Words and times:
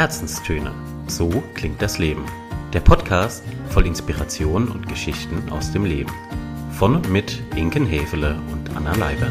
Herzenstöne. 0.00 0.72
So 1.08 1.28
klingt 1.52 1.82
das 1.82 1.98
Leben. 1.98 2.24
Der 2.72 2.80
Podcast 2.80 3.44
voll 3.68 3.86
Inspiration 3.86 4.68
und 4.68 4.88
Geschichten 4.88 5.50
aus 5.50 5.72
dem 5.72 5.84
Leben. 5.84 6.10
Von 6.72 6.96
und 6.96 7.10
mit 7.10 7.42
Inken 7.54 7.84
Hefele 7.84 8.40
und 8.50 8.74
Anna 8.74 8.94
Leiber. 8.94 9.26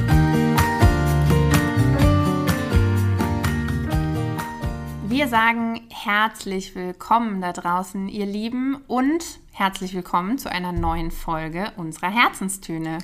Wir 5.07 5.27
sagen 5.27 5.81
herzlich 5.89 6.75
willkommen 6.75 7.41
da 7.41 7.51
draußen, 7.51 8.07
ihr 8.07 8.27
Lieben, 8.27 8.75
und 8.85 9.39
herzlich 9.51 9.95
willkommen 9.95 10.37
zu 10.37 10.51
einer 10.51 10.71
neuen 10.71 11.09
Folge 11.09 11.71
unserer 11.77 12.11
Herzenstöne. 12.11 12.99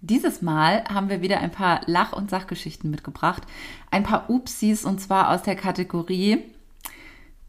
Dieses 0.00 0.40
Mal 0.40 0.84
haben 0.84 1.10
wir 1.10 1.20
wieder 1.20 1.40
ein 1.40 1.52
paar 1.52 1.82
Lach- 1.84 2.14
und 2.14 2.30
Sachgeschichten 2.30 2.90
mitgebracht. 2.90 3.42
Ein 3.90 4.04
paar 4.04 4.30
Upsis 4.30 4.86
und 4.86 5.02
zwar 5.02 5.28
aus 5.28 5.42
der 5.42 5.56
Kategorie 5.56 6.44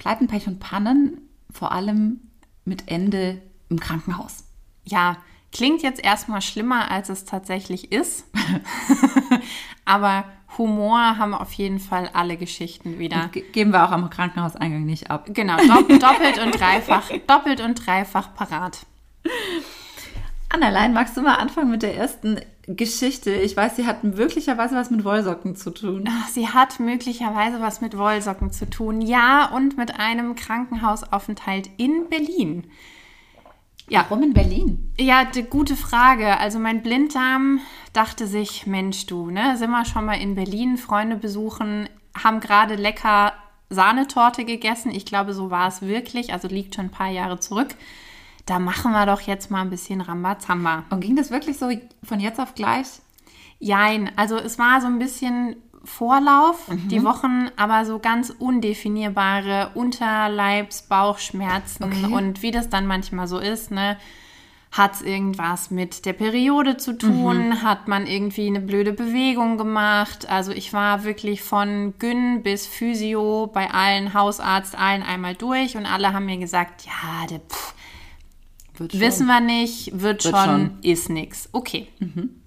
Pleiten, 0.02 0.26
Pech 0.26 0.48
und 0.48 0.60
Pannen, 0.60 1.30
vor 1.52 1.72
allem 1.72 2.22
mit 2.66 2.88
Ende 2.88 3.40
im 3.70 3.80
Krankenhaus. 3.80 4.46
Ja, 4.84 5.18
klingt 5.52 5.84
jetzt 5.84 6.04
erstmal 6.04 6.42
schlimmer, 6.42 6.90
als 6.90 7.10
es 7.10 7.24
tatsächlich 7.24 7.92
ist. 7.92 8.26
Aber 9.86 10.26
Humor 10.58 11.20
haben 11.20 11.36
auf 11.36 11.54
jeden 11.54 11.78
Fall 11.78 12.10
alle 12.14 12.36
Geschichten 12.36 12.98
wieder. 12.98 13.30
Ge 13.32 13.44
geben 13.52 13.74
wir 13.74 13.86
auch 13.86 13.92
am 13.92 14.10
Krankenhauseingang 14.10 14.86
nicht 14.86 15.12
ab. 15.12 15.28
Genau, 15.28 15.58
doppelt 15.58 16.40
und 16.44 16.60
dreifach, 16.60 17.12
doppelt 17.28 17.62
und 17.62 17.86
dreifach 17.86 18.34
parat. 18.34 18.80
Annalein, 20.50 20.94
magst 20.94 21.16
du 21.16 21.22
mal 21.22 21.36
anfangen 21.36 21.70
mit 21.70 21.84
der 21.84 21.96
ersten 21.96 22.40
Geschichte? 22.68 23.32
Ich 23.32 23.58
weiß, 23.58 23.76
sie 23.76 23.86
hat 23.86 24.04
möglicherweise 24.04 24.76
was 24.76 24.92
mit 24.92 25.04
Wollsocken 25.04 25.56
zu 25.56 25.72
tun. 25.72 26.08
Ach, 26.08 26.28
sie 26.28 26.48
hat 26.48 26.80
möglicherweise 26.80 27.60
was 27.60 27.82
mit 27.82 27.98
Wollsocken 27.98 28.52
zu 28.52 28.70
tun. 28.70 29.02
Ja, 29.02 29.46
und 29.54 29.78
mit 29.78 30.00
einem 30.00 30.36
Krankenhausaufenthalt 30.36 31.70
in 31.78 32.08
Berlin. 32.10 32.66
Ja. 33.90 34.06
Warum 34.08 34.24
in 34.24 34.34
Berlin? 34.34 34.94
Ja, 34.98 35.28
gute 35.50 35.76
Frage. 35.76 36.40
Also 36.40 36.60
mein 36.60 36.82
Blinddarm 36.82 37.60
dachte 37.94 38.28
sich, 38.28 38.66
Mensch 38.68 39.06
du, 39.06 39.32
ne, 39.32 39.58
sind 39.58 39.72
wir 39.72 39.84
schon 39.86 40.06
mal 40.06 40.22
in 40.22 40.36
Berlin, 40.36 40.78
Freunde 40.78 41.18
besuchen, 41.18 41.90
haben 42.18 42.40
gerade 42.40 42.76
lecker 42.76 43.34
Sahnetorte 43.70 44.46
gegessen. 44.46 44.92
Ich 44.92 45.06
glaube, 45.06 45.34
so 45.34 45.50
war 45.50 45.68
es 45.68 45.82
wirklich. 45.82 46.32
Also 46.32 46.48
liegt 46.48 46.76
schon 46.76 46.86
ein 46.86 46.92
paar 46.92 47.10
Jahre 47.10 47.40
zurück 47.40 47.76
da 48.46 48.60
machen 48.60 48.92
wir 48.92 49.06
doch 49.06 49.22
jetzt 49.22 49.52
mal 49.52 49.62
ein 49.62 49.70
bisschen 49.70 50.02
Rambazamba. 50.02 50.84
Und 50.90 51.02
ging 51.02 51.16
das 51.16 51.32
wirklich 51.32 51.58
so 51.58 51.70
von 52.04 52.20
jetzt 52.20 52.40
auf 52.40 52.56
gleich? 52.56 52.88
Jein, 53.60 54.12
also 54.16 54.38
es 54.38 54.58
war 54.58 54.82
so 54.82 54.88
ein 54.88 55.00
bisschen 55.00 55.56
Vorlauf, 55.84 56.68
mhm. 56.68 56.90
die 56.90 57.04
Wochen, 57.04 57.50
aber 57.56 57.86
so 57.86 57.98
ganz 58.00 58.30
undefinierbare 58.30 59.72
Unterleibs-, 59.74 60.84
Bauchschmerzen 60.84 61.86
okay. 61.86 62.14
und 62.14 62.44
wie 62.44 62.52
das 62.52 62.70
dann 62.70 62.86
manchmal 62.86 63.28
so 63.28 63.40
ist, 63.40 63.72
ne? 63.72 63.98
Hat 64.72 64.94
es 64.94 65.02
irgendwas 65.02 65.70
mit 65.70 66.06
der 66.06 66.14
Periode 66.14 66.78
zu 66.78 66.98
tun? 66.98 67.50
Mhm. 67.50 67.62
Hat 67.62 67.90
man 67.90 68.08
irgendwie 68.08 68.48
eine 68.48 68.62
blöde 68.62 68.94
Bewegung 68.94 69.58
gemacht? 69.58 70.30
Also 70.30 70.54
ich 70.54 70.72
war 70.72 71.04
wirklich 71.04 71.42
von 71.42 71.94
Gyn 72.00 72.42
bis 72.42 72.68
Physio 72.68 73.48
bei 73.48 73.70
allen 73.70 74.14
Hausarzt, 74.14 74.78
allen 74.78 75.04
einmal 75.04 75.36
durch 75.36 75.76
und 75.76 75.86
alle 75.86 76.14
haben 76.14 76.26
mir 76.26 76.38
gesagt, 76.38 76.86
ja, 76.86 77.28
der 77.28 77.40
pff, 77.40 77.74
Wissen 78.78 79.28
wir 79.28 79.42
nicht, 79.42 79.92
wird, 79.94 80.24
wird 80.24 80.24
schon, 80.24 80.34
schon, 80.34 80.78
ist 80.82 81.10
nix. 81.10 81.50
Okay. 81.52 81.88
Mhm. 82.00 82.42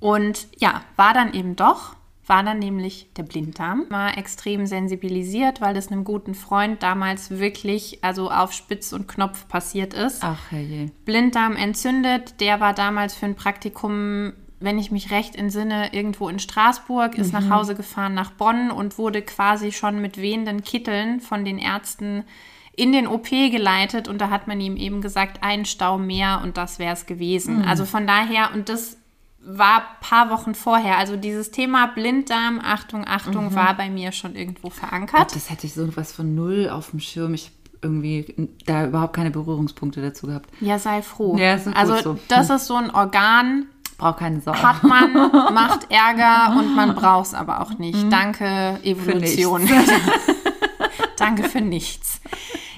Und 0.00 0.48
ja, 0.58 0.82
war 0.96 1.14
dann 1.14 1.32
eben 1.32 1.56
doch, 1.56 1.96
war 2.26 2.42
dann 2.42 2.58
nämlich 2.58 3.08
der 3.16 3.24
Blinddarm. 3.24 3.86
War 3.88 4.16
extrem 4.16 4.66
sensibilisiert, 4.66 5.60
weil 5.60 5.74
das 5.74 5.88
einem 5.88 6.04
guten 6.04 6.34
Freund 6.34 6.82
damals 6.82 7.30
wirklich, 7.30 8.02
also 8.02 8.30
auf 8.30 8.52
Spitz 8.52 8.92
und 8.92 9.08
Knopf 9.08 9.48
passiert 9.48 9.94
ist. 9.94 10.22
Ach 10.22 10.50
herrje. 10.50 10.90
Blinddarm 11.04 11.56
entzündet, 11.56 12.40
der 12.40 12.60
war 12.60 12.74
damals 12.74 13.14
für 13.14 13.26
ein 13.26 13.34
Praktikum 13.34 14.32
wenn 14.62 14.78
ich 14.78 14.90
mich 14.90 15.10
recht 15.10 15.36
entsinne, 15.36 15.92
irgendwo 15.92 16.28
in 16.28 16.38
Straßburg, 16.38 17.16
ist 17.18 17.32
mhm. 17.32 17.40
nach 17.40 17.50
Hause 17.56 17.74
gefahren 17.74 18.14
nach 18.14 18.30
Bonn 18.30 18.70
und 18.70 18.96
wurde 18.96 19.22
quasi 19.22 19.72
schon 19.72 20.00
mit 20.00 20.18
wehenden 20.18 20.62
Kitteln 20.62 21.20
von 21.20 21.44
den 21.44 21.58
Ärzten 21.58 22.24
in 22.74 22.92
den 22.92 23.06
OP 23.06 23.28
geleitet 23.28 24.08
und 24.08 24.18
da 24.20 24.30
hat 24.30 24.48
man 24.48 24.60
ihm 24.60 24.76
eben 24.76 25.00
gesagt, 25.02 25.42
ein 25.42 25.64
Stau 25.64 25.98
mehr 25.98 26.40
und 26.42 26.56
das 26.56 26.78
wäre 26.78 26.94
es 26.94 27.06
gewesen. 27.06 27.58
Mhm. 27.58 27.64
Also 27.64 27.84
von 27.84 28.06
daher, 28.06 28.50
und 28.54 28.68
das 28.68 28.96
war 29.44 29.78
ein 29.78 30.00
paar 30.00 30.30
Wochen 30.30 30.54
vorher. 30.54 30.98
Also 30.98 31.16
dieses 31.16 31.50
Thema 31.50 31.86
Blinddarm, 31.86 32.60
Achtung, 32.62 33.04
Achtung, 33.06 33.46
mhm. 33.46 33.54
war 33.54 33.76
bei 33.76 33.90
mir 33.90 34.12
schon 34.12 34.36
irgendwo 34.36 34.70
verankert. 34.70 35.20
Gott, 35.20 35.36
das 35.36 35.50
hätte 35.50 35.66
ich 35.66 35.74
so 35.74 35.96
was 35.96 36.12
von 36.12 36.34
null 36.34 36.68
auf 36.70 36.90
dem 36.90 37.00
Schirm. 37.00 37.34
Ich 37.34 37.50
irgendwie 37.82 38.48
da 38.64 38.86
überhaupt 38.86 39.14
keine 39.14 39.32
Berührungspunkte 39.32 40.00
dazu 40.00 40.28
gehabt. 40.28 40.48
Ja, 40.60 40.78
sei 40.78 41.02
froh. 41.02 41.36
Ja, 41.36 41.54
ist 41.54 41.66
also 41.66 41.96
so. 41.98 42.18
das 42.28 42.48
ist 42.48 42.66
so 42.66 42.76
ein 42.76 42.90
Organ. 42.90 43.66
Braucht 43.98 44.20
keine 44.20 44.40
Sorge. 44.40 44.62
Hat 44.62 44.82
man, 44.84 45.12
macht 45.54 45.90
Ärger 45.90 46.56
und 46.58 46.74
man 46.74 46.94
braucht 46.94 47.26
es 47.26 47.34
aber 47.34 47.60
auch 47.60 47.76
nicht. 47.78 48.04
Mhm. 48.04 48.10
Danke, 48.10 48.78
Evolution. 48.84 49.66
Für 49.66 49.84
Danke 51.16 51.44
für 51.44 51.60
nichts. 51.60 52.20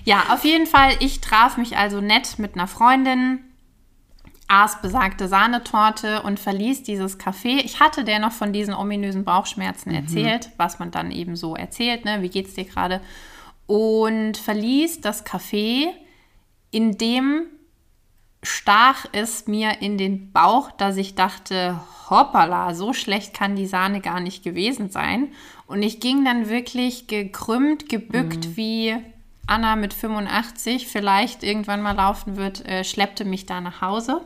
Ja, 0.04 0.26
auf 0.30 0.44
jeden 0.44 0.66
Fall, 0.66 0.92
ich 1.00 1.20
traf 1.20 1.56
mich 1.56 1.76
also 1.76 2.00
nett 2.00 2.38
mit 2.38 2.54
einer 2.54 2.66
Freundin, 2.66 3.40
aß 4.48 4.82
besagte 4.82 5.28
Sahnetorte 5.28 6.22
und 6.22 6.38
verließ 6.38 6.82
dieses 6.82 7.18
Café. 7.18 7.62
Ich 7.64 7.80
hatte 7.80 8.04
der 8.04 8.18
noch 8.18 8.32
von 8.32 8.52
diesen 8.52 8.74
ominösen 8.74 9.24
Bauchschmerzen 9.24 9.90
mhm. 9.90 9.96
erzählt, 9.96 10.50
was 10.58 10.78
man 10.78 10.90
dann 10.90 11.10
eben 11.10 11.36
so 11.36 11.56
erzählt, 11.56 12.04
ne? 12.04 12.20
Wie 12.20 12.28
geht's 12.28 12.54
dir 12.54 12.64
gerade? 12.64 13.00
Und 13.66 14.36
verließ 14.36 15.00
das 15.00 15.24
Café, 15.24 15.88
in 16.70 16.98
dem 16.98 17.46
stach 18.42 19.06
es 19.12 19.46
mir 19.46 19.80
in 19.80 19.96
den 19.96 20.30
Bauch, 20.32 20.70
dass 20.72 20.98
ich 20.98 21.14
dachte, 21.14 21.80
hoppala, 22.10 22.74
so 22.74 22.92
schlecht 22.92 23.32
kann 23.32 23.56
die 23.56 23.66
Sahne 23.66 24.02
gar 24.02 24.20
nicht 24.20 24.44
gewesen 24.44 24.90
sein. 24.90 25.28
Und 25.66 25.82
ich 25.82 25.98
ging 26.00 26.26
dann 26.26 26.50
wirklich 26.50 27.06
gekrümmt, 27.06 27.88
gebückt 27.88 28.48
mhm. 28.48 28.56
wie 28.56 28.96
Anna 29.46 29.76
mit 29.76 29.92
85 29.92 30.86
vielleicht 30.86 31.42
irgendwann 31.42 31.82
mal 31.82 31.96
laufen 31.96 32.36
wird, 32.36 32.66
äh, 32.66 32.84
schleppte 32.84 33.24
mich 33.24 33.46
da 33.46 33.60
nach 33.60 33.80
Hause. 33.80 34.22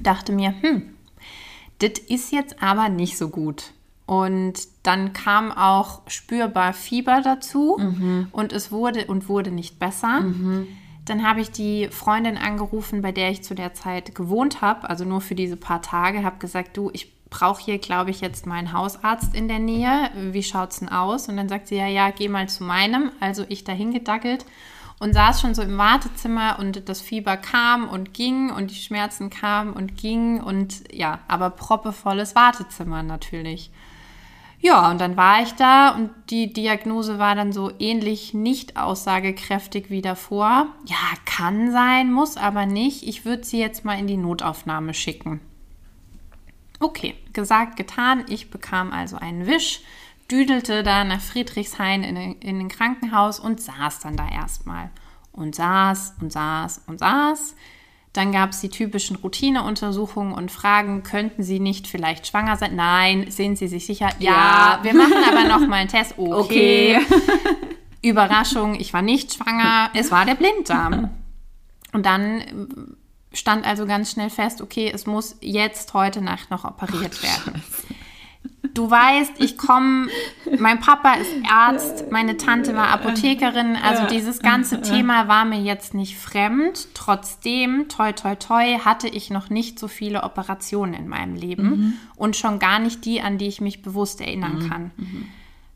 Dachte 0.00 0.32
mir, 0.32 0.54
hm, 0.60 0.94
das 1.78 1.98
ist 2.08 2.32
jetzt 2.32 2.62
aber 2.62 2.88
nicht 2.88 3.16
so 3.16 3.28
gut. 3.28 3.72
Und 4.06 4.54
dann 4.82 5.12
kam 5.12 5.52
auch 5.52 6.02
spürbar 6.06 6.72
Fieber 6.72 7.20
dazu 7.22 7.76
mhm. 7.78 8.28
und 8.32 8.52
es 8.52 8.70
wurde 8.70 9.06
und 9.06 9.28
wurde 9.28 9.50
nicht 9.50 9.78
besser. 9.78 10.20
Mhm. 10.20 10.66
Dann 11.04 11.26
habe 11.26 11.40
ich 11.40 11.50
die 11.50 11.88
Freundin 11.88 12.36
angerufen, 12.36 13.02
bei 13.02 13.10
der 13.10 13.30
ich 13.30 13.42
zu 13.42 13.54
der 13.54 13.74
Zeit 13.74 14.14
gewohnt 14.14 14.60
habe, 14.60 14.88
also 14.88 15.04
nur 15.04 15.20
für 15.20 15.34
diese 15.34 15.56
paar 15.56 15.82
Tage, 15.82 16.24
habe 16.24 16.38
gesagt, 16.38 16.76
du, 16.76 16.90
ich 16.92 17.11
brauche 17.32 17.62
hier, 17.62 17.78
glaube 17.78 18.10
ich, 18.10 18.20
jetzt 18.20 18.46
meinen 18.46 18.72
Hausarzt 18.72 19.34
in 19.34 19.48
der 19.48 19.58
Nähe. 19.58 20.10
Wie 20.14 20.42
schaut 20.42 20.70
es 20.70 20.78
denn 20.78 20.88
aus? 20.88 21.28
Und 21.28 21.36
dann 21.36 21.48
sagt 21.48 21.66
sie, 21.66 21.76
ja, 21.76 21.88
ja, 21.88 22.10
geh 22.10 22.28
mal 22.28 22.48
zu 22.48 22.62
meinem. 22.62 23.10
Also 23.18 23.44
ich 23.48 23.64
dahin 23.64 23.92
gedackelt 23.92 24.44
und 25.00 25.14
saß 25.14 25.40
schon 25.40 25.54
so 25.54 25.62
im 25.62 25.78
Wartezimmer 25.78 26.58
und 26.60 26.88
das 26.88 27.00
Fieber 27.00 27.36
kam 27.36 27.88
und 27.88 28.14
ging 28.14 28.50
und 28.50 28.70
die 28.70 28.76
Schmerzen 28.76 29.30
kamen 29.30 29.72
und 29.72 29.96
gingen 29.96 30.40
und 30.40 30.84
ja, 30.92 31.18
aber 31.26 31.50
proppevolles 31.50 32.36
Wartezimmer 32.36 33.02
natürlich. 33.02 33.72
Ja, 34.60 34.92
und 34.92 35.00
dann 35.00 35.16
war 35.16 35.42
ich 35.42 35.54
da 35.54 35.88
und 35.90 36.10
die 36.30 36.52
Diagnose 36.52 37.18
war 37.18 37.34
dann 37.34 37.52
so 37.52 37.72
ähnlich 37.80 38.32
nicht 38.32 38.76
aussagekräftig 38.76 39.90
wie 39.90 40.02
davor. 40.02 40.68
Ja, 40.86 40.96
kann 41.24 41.72
sein, 41.72 42.12
muss 42.12 42.36
aber 42.36 42.66
nicht. 42.66 43.02
Ich 43.02 43.24
würde 43.24 43.42
sie 43.42 43.58
jetzt 43.58 43.84
mal 43.84 43.98
in 43.98 44.06
die 44.06 44.16
Notaufnahme 44.16 44.94
schicken. 44.94 45.40
Okay, 46.82 47.14
gesagt, 47.32 47.76
getan. 47.76 48.24
Ich 48.28 48.50
bekam 48.50 48.92
also 48.92 49.16
einen 49.16 49.46
Wisch, 49.46 49.82
düdelte 50.28 50.82
da 50.82 51.04
nach 51.04 51.20
Friedrichshain 51.20 52.02
in, 52.02 52.16
in 52.40 52.58
ein 52.58 52.68
Krankenhaus 52.68 53.38
und 53.38 53.60
saß 53.60 54.00
dann 54.00 54.16
da 54.16 54.28
erstmal. 54.28 54.90
Und 55.30 55.54
saß 55.54 56.16
und 56.20 56.32
saß 56.32 56.82
und 56.88 56.98
saß. 56.98 57.54
Dann 58.12 58.32
gab 58.32 58.50
es 58.50 58.60
die 58.60 58.68
typischen 58.68 59.16
Routineuntersuchungen 59.16 60.34
und 60.34 60.50
Fragen, 60.50 61.04
könnten 61.04 61.44
Sie 61.44 61.60
nicht 61.60 61.86
vielleicht 61.86 62.26
schwanger 62.26 62.56
sein? 62.56 62.74
Nein, 62.74 63.30
sind 63.30 63.56
Sie 63.56 63.68
sich 63.68 63.86
sicher? 63.86 64.10
Ja, 64.18 64.32
ja. 64.32 64.78
wir 64.82 64.94
machen 64.94 65.22
aber 65.26 65.44
noch 65.44 65.66
mal 65.66 65.76
einen 65.76 65.88
Test. 65.88 66.14
Okay. 66.18 66.98
okay. 66.98 67.16
Überraschung, 68.02 68.74
ich 68.74 68.92
war 68.92 69.02
nicht 69.02 69.34
schwanger, 69.34 69.90
es 69.94 70.10
war 70.10 70.26
der 70.26 70.34
Blinddarm. 70.34 71.10
Und 71.92 72.04
dann 72.04 72.96
stand 73.32 73.66
also 73.66 73.86
ganz 73.86 74.12
schnell 74.12 74.30
fest, 74.30 74.60
okay, 74.60 74.90
es 74.92 75.06
muss 75.06 75.36
jetzt 75.40 75.94
heute 75.94 76.20
Nacht 76.20 76.50
noch 76.50 76.64
operiert 76.64 77.18
Ach, 77.18 77.46
werden. 77.46 77.62
Du 78.74 78.90
weißt, 78.90 79.34
ich 79.38 79.58
komme, 79.58 80.08
mein 80.58 80.80
Papa 80.80 81.14
ist 81.14 81.30
Arzt, 81.48 82.10
meine 82.10 82.36
Tante 82.36 82.74
war 82.74 82.88
Apothekerin, 82.88 83.76
also 83.76 84.06
dieses 84.06 84.40
ganze 84.40 84.80
Thema 84.80 85.28
war 85.28 85.44
mir 85.44 85.60
jetzt 85.60 85.94
nicht 85.94 86.16
fremd. 86.16 86.88
Trotzdem, 86.94 87.88
toi, 87.88 88.12
toi, 88.12 88.34
toi, 88.34 88.78
hatte 88.78 89.08
ich 89.08 89.30
noch 89.30 89.50
nicht 89.50 89.78
so 89.78 89.88
viele 89.88 90.22
Operationen 90.22 90.94
in 90.94 91.08
meinem 91.08 91.34
Leben 91.34 91.68
mhm. 91.68 91.92
und 92.16 92.36
schon 92.36 92.58
gar 92.58 92.78
nicht 92.78 93.04
die, 93.04 93.20
an 93.20 93.36
die 93.36 93.48
ich 93.48 93.60
mich 93.60 93.82
bewusst 93.82 94.20
erinnern 94.20 94.64
mhm. 94.64 94.68
kann. 94.68 94.90
Mhm. 94.96 95.28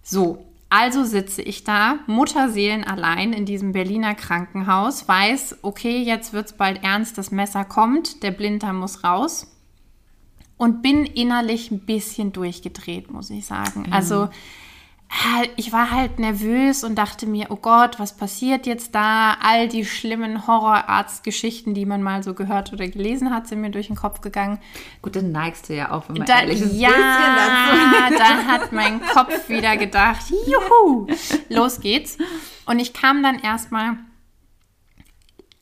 So, 0.03 0.45
Also 0.69 1.05
sitze 1.05 1.43
ich 1.43 1.63
da, 1.63 2.01
Mutterseelen 2.07 2.83
allein 2.83 3.33
in 3.33 3.47
diesem 3.47 3.73
Berliner 3.73 4.15
Krankenhaus, 4.15 5.07
weiß, 5.07 5.59
okay, 5.63 6.03
jetzt 6.03 6.33
wird 6.33 6.47
es 6.47 6.53
bald 6.55 6.83
ernst, 6.83 7.19
das 7.19 7.31
Messer 7.31 7.65
kommt, 7.65 8.23
der 8.23 8.33
Blinddarm 8.33 8.81
muss 8.81 9.05
raus. 9.05 9.53
Und 10.59 10.83
bin 10.83 11.05
innerlich 11.05 11.71
ein 11.71 11.81
bisschen 11.81 12.33
durchgedreht, 12.33 13.11
muss 13.11 13.31
ich 13.31 13.45
sagen. 13.45 13.85
Mhm. 13.87 13.93
Also 13.93 14.29
ich 15.57 15.73
war 15.73 15.91
halt 15.91 16.19
nervös 16.19 16.85
und 16.85 16.97
dachte 16.97 17.27
mir, 17.27 17.47
oh 17.51 17.57
Gott, 17.57 17.99
was 17.99 18.17
passiert 18.17 18.67
jetzt 18.67 18.95
da? 18.95 19.37
All 19.41 19.69
die 19.69 19.85
schlimmen 19.85 20.47
Horrorarztgeschichten, 20.47 21.75
die 21.75 21.87
man 21.87 22.03
mal 22.03 22.23
so 22.23 22.35
gehört 22.35 22.73
oder 22.73 22.89
gelesen 22.89 23.33
hat, 23.33 23.47
sind 23.47 23.61
mir 23.61 23.71
durch 23.71 23.87
den 23.87 23.97
Kopf 23.97 24.21
gegangen. 24.21 24.59
Gut, 25.03 25.17
dann 25.17 25.33
neigst 25.33 25.69
du 25.69 25.75
ja 25.75 25.93
auch, 25.93 26.09
wenn 26.09 26.19
man 26.19 26.27
da, 26.27 26.41
ehrlich 26.41 26.61
ist. 26.61 26.75
Ja, 26.75 26.91
dann 28.19 28.47
hat 28.47 28.73
mein 28.73 29.01
Kopf 29.01 29.49
wieder 29.49 29.77
gedacht, 29.77 30.25
juhu, 30.47 31.07
los 31.49 31.81
geht's. 31.81 32.19
Und 32.67 32.79
ich 32.79 32.93
kam 32.93 33.23
dann 33.23 33.39
erstmal, 33.39 33.99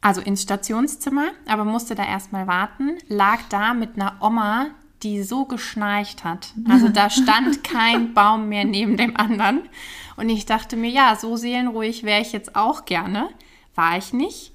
also 0.00 0.20
ins 0.20 0.43
Stationszimmer, 0.43 1.29
aber 1.46 1.64
musste 1.64 1.94
da 1.94 2.05
erstmal 2.05 2.46
warten, 2.46 2.99
lag 3.08 3.41
da 3.50 3.75
mit 3.75 3.96
einer 3.96 4.17
Oma, 4.20 4.69
die 5.05 5.23
so 5.23 5.45
geschnarcht 5.45 6.25
hat. 6.25 6.49
Also 6.69 6.89
da 6.89 7.11
stand 7.11 7.62
kein 7.65 8.15
Baum 8.15 8.49
mehr 8.49 8.65
neben 8.65 8.97
dem 8.97 9.17
anderen. 9.17 9.69
Und 10.17 10.31
ich 10.31 10.47
dachte 10.47 10.77
mir, 10.77 10.91
ja, 10.91 11.15
so 11.15 11.37
seelenruhig 11.37 12.03
wäre 12.03 12.23
ich 12.23 12.33
jetzt 12.33 12.56
auch 12.56 12.87
gerne. 12.87 13.29
War 13.75 13.99
ich 13.99 14.12
nicht. 14.12 14.53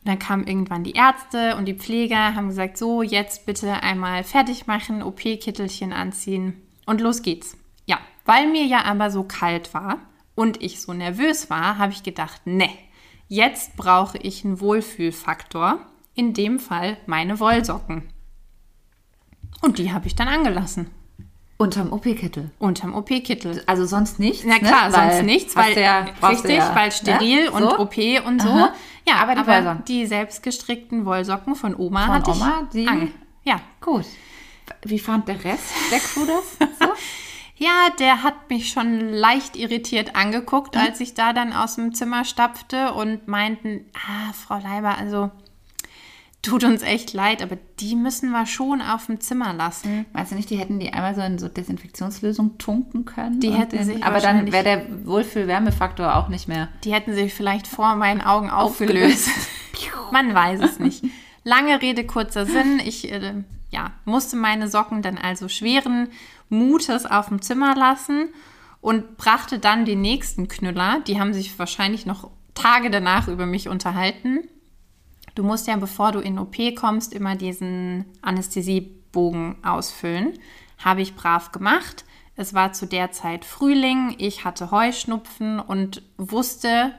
Und 0.00 0.08
dann 0.08 0.18
kamen 0.18 0.46
irgendwann 0.46 0.84
die 0.84 0.92
Ärzte 0.92 1.56
und 1.56 1.66
die 1.66 1.74
Pfleger, 1.74 2.34
haben 2.34 2.48
gesagt, 2.48 2.78
so, 2.78 3.02
jetzt 3.02 3.44
bitte 3.44 3.82
einmal 3.82 4.24
fertig 4.24 4.66
machen, 4.66 5.02
OP-Kittelchen 5.02 5.92
anziehen 5.92 6.62
und 6.86 7.00
los 7.00 7.22
geht's. 7.22 7.56
Ja, 7.86 7.98
weil 8.24 8.48
mir 8.48 8.64
ja 8.64 8.84
aber 8.84 9.10
so 9.10 9.24
kalt 9.24 9.74
war 9.74 9.98
und 10.34 10.62
ich 10.62 10.80
so 10.80 10.92
nervös 10.92 11.50
war, 11.50 11.78
habe 11.78 11.92
ich 11.92 12.02
gedacht, 12.02 12.46
ne, 12.46 12.70
jetzt 13.28 13.76
brauche 13.76 14.18
ich 14.18 14.44
einen 14.44 14.60
Wohlfühlfaktor. 14.60 15.80
In 16.14 16.32
dem 16.32 16.60
Fall 16.60 16.96
meine 17.06 17.40
Wollsocken. 17.40 18.08
Und 19.76 19.84
die 19.84 19.92
habe 19.92 20.06
ich 20.06 20.16
dann 20.16 20.28
angelassen. 20.28 20.90
Unterm 21.58 21.92
OP-Kittel. 21.92 22.50
Unterm 22.58 22.94
OP-Kittel. 22.94 23.62
Also 23.66 23.84
sonst 23.84 24.18
nichts. 24.18 24.44
Na 24.46 24.58
klar, 24.58 24.88
ne? 24.88 24.92
sonst 24.94 25.22
nichts, 25.24 25.54
weil 25.54 25.78
ja, 25.78 26.06
richtig, 26.26 26.56
ja, 26.56 26.74
weil 26.74 26.90
steril 26.90 27.44
ja? 27.44 27.50
und 27.50 27.62
so? 27.62 27.78
OP 27.78 27.96
und 28.26 28.40
so. 28.40 28.48
Aha. 28.48 28.72
Ja, 29.06 29.16
aber 29.16 29.34
die, 29.34 29.40
aber 29.40 29.82
die 29.86 30.06
selbstgestrickten 30.06 31.04
Wollsocken 31.04 31.54
von 31.54 31.76
Oma 31.76 32.06
von 32.06 32.14
hatte 32.14 32.30
Oma, 32.30 32.62
ich. 32.72 32.86
Die? 32.86 33.12
Ja. 33.44 33.60
Gut. 33.82 34.06
Wie 34.82 34.98
fand 34.98 35.28
der 35.28 35.44
Rest 35.44 35.70
der 35.90 35.98
Crew 35.98 36.24
das? 36.24 36.68
So? 36.80 36.88
ja, 37.64 37.88
der 37.98 38.22
hat 38.22 38.48
mich 38.48 38.70
schon 38.70 39.10
leicht 39.10 39.56
irritiert 39.56 40.16
angeguckt, 40.16 40.74
hm? 40.74 40.86
als 40.86 41.00
ich 41.00 41.12
da 41.12 41.34
dann 41.34 41.52
aus 41.52 41.74
dem 41.76 41.94
Zimmer 41.94 42.24
stapfte 42.24 42.94
und 42.94 43.28
meinten, 43.28 43.84
ah, 43.94 44.32
Frau 44.32 44.58
Leiber, 44.58 44.96
also 44.96 45.30
tut 46.46 46.64
uns 46.64 46.82
echt 46.82 47.12
leid, 47.12 47.42
aber 47.42 47.58
die 47.80 47.96
müssen 47.96 48.30
wir 48.30 48.46
schon 48.46 48.80
auf 48.80 49.06
dem 49.06 49.20
Zimmer 49.20 49.52
lassen. 49.52 50.06
Meinst 50.12 50.30
du 50.30 50.36
nicht, 50.36 50.48
die 50.48 50.56
hätten 50.56 50.78
die 50.78 50.92
einmal 50.92 51.14
so 51.14 51.20
in 51.20 51.38
so 51.38 51.48
Desinfektionslösung 51.48 52.58
tunken 52.58 53.04
können? 53.04 53.40
Die 53.40 53.52
hätten 53.52 53.82
sich 53.84 54.04
Aber 54.04 54.20
dann 54.20 54.52
wäre 54.52 54.64
der 54.64 55.06
Wohlfühl-Wärmefaktor 55.06 56.14
auch 56.14 56.28
nicht 56.28 56.46
mehr. 56.46 56.68
Die 56.84 56.92
hätten 56.92 57.14
sich 57.14 57.34
vielleicht 57.34 57.66
vor 57.66 57.96
meinen 57.96 58.20
Augen 58.20 58.50
aufgelöst. 58.50 59.28
Man 60.12 60.34
weiß 60.34 60.60
es 60.60 60.78
nicht. 60.78 61.04
Lange 61.42 61.82
Rede, 61.82 62.04
kurzer 62.04 62.46
Sinn. 62.46 62.80
Ich 62.84 63.10
äh, 63.10 63.42
ja, 63.70 63.90
musste 64.04 64.36
meine 64.36 64.68
Socken 64.68 65.02
dann 65.02 65.18
also 65.18 65.48
schweren 65.48 66.08
Mutes 66.48 67.06
auf 67.06 67.28
dem 67.28 67.42
Zimmer 67.42 67.74
lassen 67.74 68.28
und 68.80 69.16
brachte 69.16 69.58
dann 69.58 69.84
den 69.84 70.00
nächsten 70.00 70.46
Knüller. 70.46 71.00
Die 71.06 71.18
haben 71.18 71.34
sich 71.34 71.58
wahrscheinlich 71.58 72.06
noch 72.06 72.30
Tage 72.54 72.90
danach 72.90 73.26
über 73.26 73.46
mich 73.46 73.68
unterhalten 73.68 74.44
Du 75.36 75.42
musst 75.42 75.66
ja, 75.68 75.76
bevor 75.76 76.12
du 76.12 76.18
in 76.18 76.38
OP 76.38 76.56
kommst, 76.74 77.12
immer 77.12 77.36
diesen 77.36 78.06
Anästhesiebogen 78.22 79.62
ausfüllen. 79.62 80.32
Habe 80.78 81.02
ich 81.02 81.14
brav 81.14 81.52
gemacht. 81.52 82.06
Es 82.36 82.54
war 82.54 82.72
zu 82.72 82.86
der 82.86 83.12
Zeit 83.12 83.44
Frühling, 83.44 84.14
ich 84.18 84.44
hatte 84.44 84.70
Heuschnupfen 84.70 85.60
und 85.60 86.02
wusste, 86.16 86.92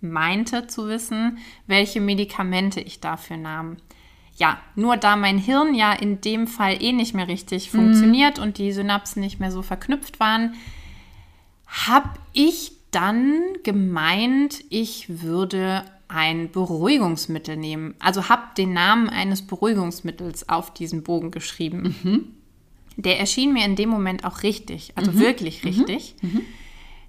meinte 0.00 0.66
zu 0.66 0.88
wissen, 0.88 1.38
welche 1.66 2.00
Medikamente 2.00 2.80
ich 2.80 3.00
dafür 3.00 3.36
nahm. 3.36 3.76
Ja, 4.36 4.58
nur 4.74 4.96
da 4.96 5.14
mein 5.14 5.38
Hirn 5.38 5.74
ja 5.74 5.92
in 5.92 6.20
dem 6.20 6.48
Fall 6.48 6.82
eh 6.82 6.92
nicht 6.92 7.14
mehr 7.14 7.28
richtig 7.28 7.72
mhm. 7.72 7.78
funktioniert 7.78 8.40
und 8.40 8.58
die 8.58 8.72
Synapsen 8.72 9.22
nicht 9.22 9.38
mehr 9.38 9.52
so 9.52 9.62
verknüpft 9.62 10.18
waren, 10.18 10.54
habe 11.66 12.10
ich 12.32 12.72
dann 12.90 13.40
gemeint, 13.62 14.64
ich 14.70 15.22
würde 15.22 15.84
ein 16.08 16.50
Beruhigungsmittel 16.50 17.56
nehmen. 17.56 17.94
Also 17.98 18.28
habe 18.28 18.54
den 18.56 18.72
Namen 18.72 19.08
eines 19.08 19.42
Beruhigungsmittels 19.42 20.48
auf 20.48 20.72
diesen 20.72 21.02
Bogen 21.02 21.30
geschrieben. 21.30 21.96
Mhm. 22.02 22.24
Der 22.96 23.18
erschien 23.18 23.52
mir 23.52 23.64
in 23.64 23.76
dem 23.76 23.88
Moment 23.88 24.24
auch 24.24 24.42
richtig, 24.42 24.92
also 24.94 25.12
mhm. 25.12 25.18
wirklich 25.18 25.64
mhm. 25.64 25.68
richtig. 25.70 26.16
Mhm. 26.22 26.42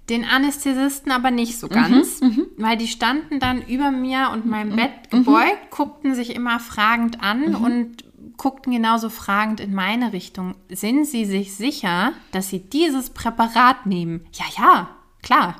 Den 0.08 0.24
Anästhesisten 0.24 1.10
aber 1.10 1.30
nicht 1.30 1.58
so 1.58 1.68
ganz, 1.68 2.20
mhm. 2.20 2.28
Mhm. 2.28 2.46
weil 2.58 2.76
die 2.76 2.86
standen 2.86 3.40
dann 3.40 3.62
über 3.62 3.90
mir 3.90 4.30
und 4.32 4.46
meinem 4.46 4.76
Bett 4.76 5.10
gebeugt, 5.10 5.70
guckten 5.70 6.14
sich 6.14 6.34
immer 6.34 6.60
fragend 6.60 7.22
an 7.22 7.56
und 7.56 8.04
guckten 8.36 8.72
genauso 8.72 9.10
fragend 9.10 9.60
in 9.60 9.74
meine 9.74 10.12
Richtung. 10.12 10.54
Sind 10.68 11.06
Sie 11.06 11.24
sich 11.24 11.56
sicher, 11.56 12.12
dass 12.30 12.50
Sie 12.50 12.60
dieses 12.60 13.10
Präparat 13.10 13.86
nehmen? 13.86 14.26
Ja, 14.32 14.44
ja, 14.56 14.90
klar. 15.22 15.56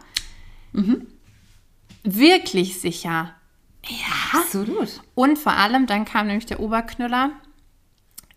Mhm 0.73 1.07
wirklich 2.07 2.81
sicher. 2.81 3.35
Ja. 3.89 4.41
Absolut. 4.41 5.01
Und 5.15 5.39
vor 5.39 5.53
allem, 5.53 5.87
dann 5.87 6.05
kam 6.05 6.27
nämlich 6.27 6.47
der 6.47 6.61
Oberknüller, 6.61 7.31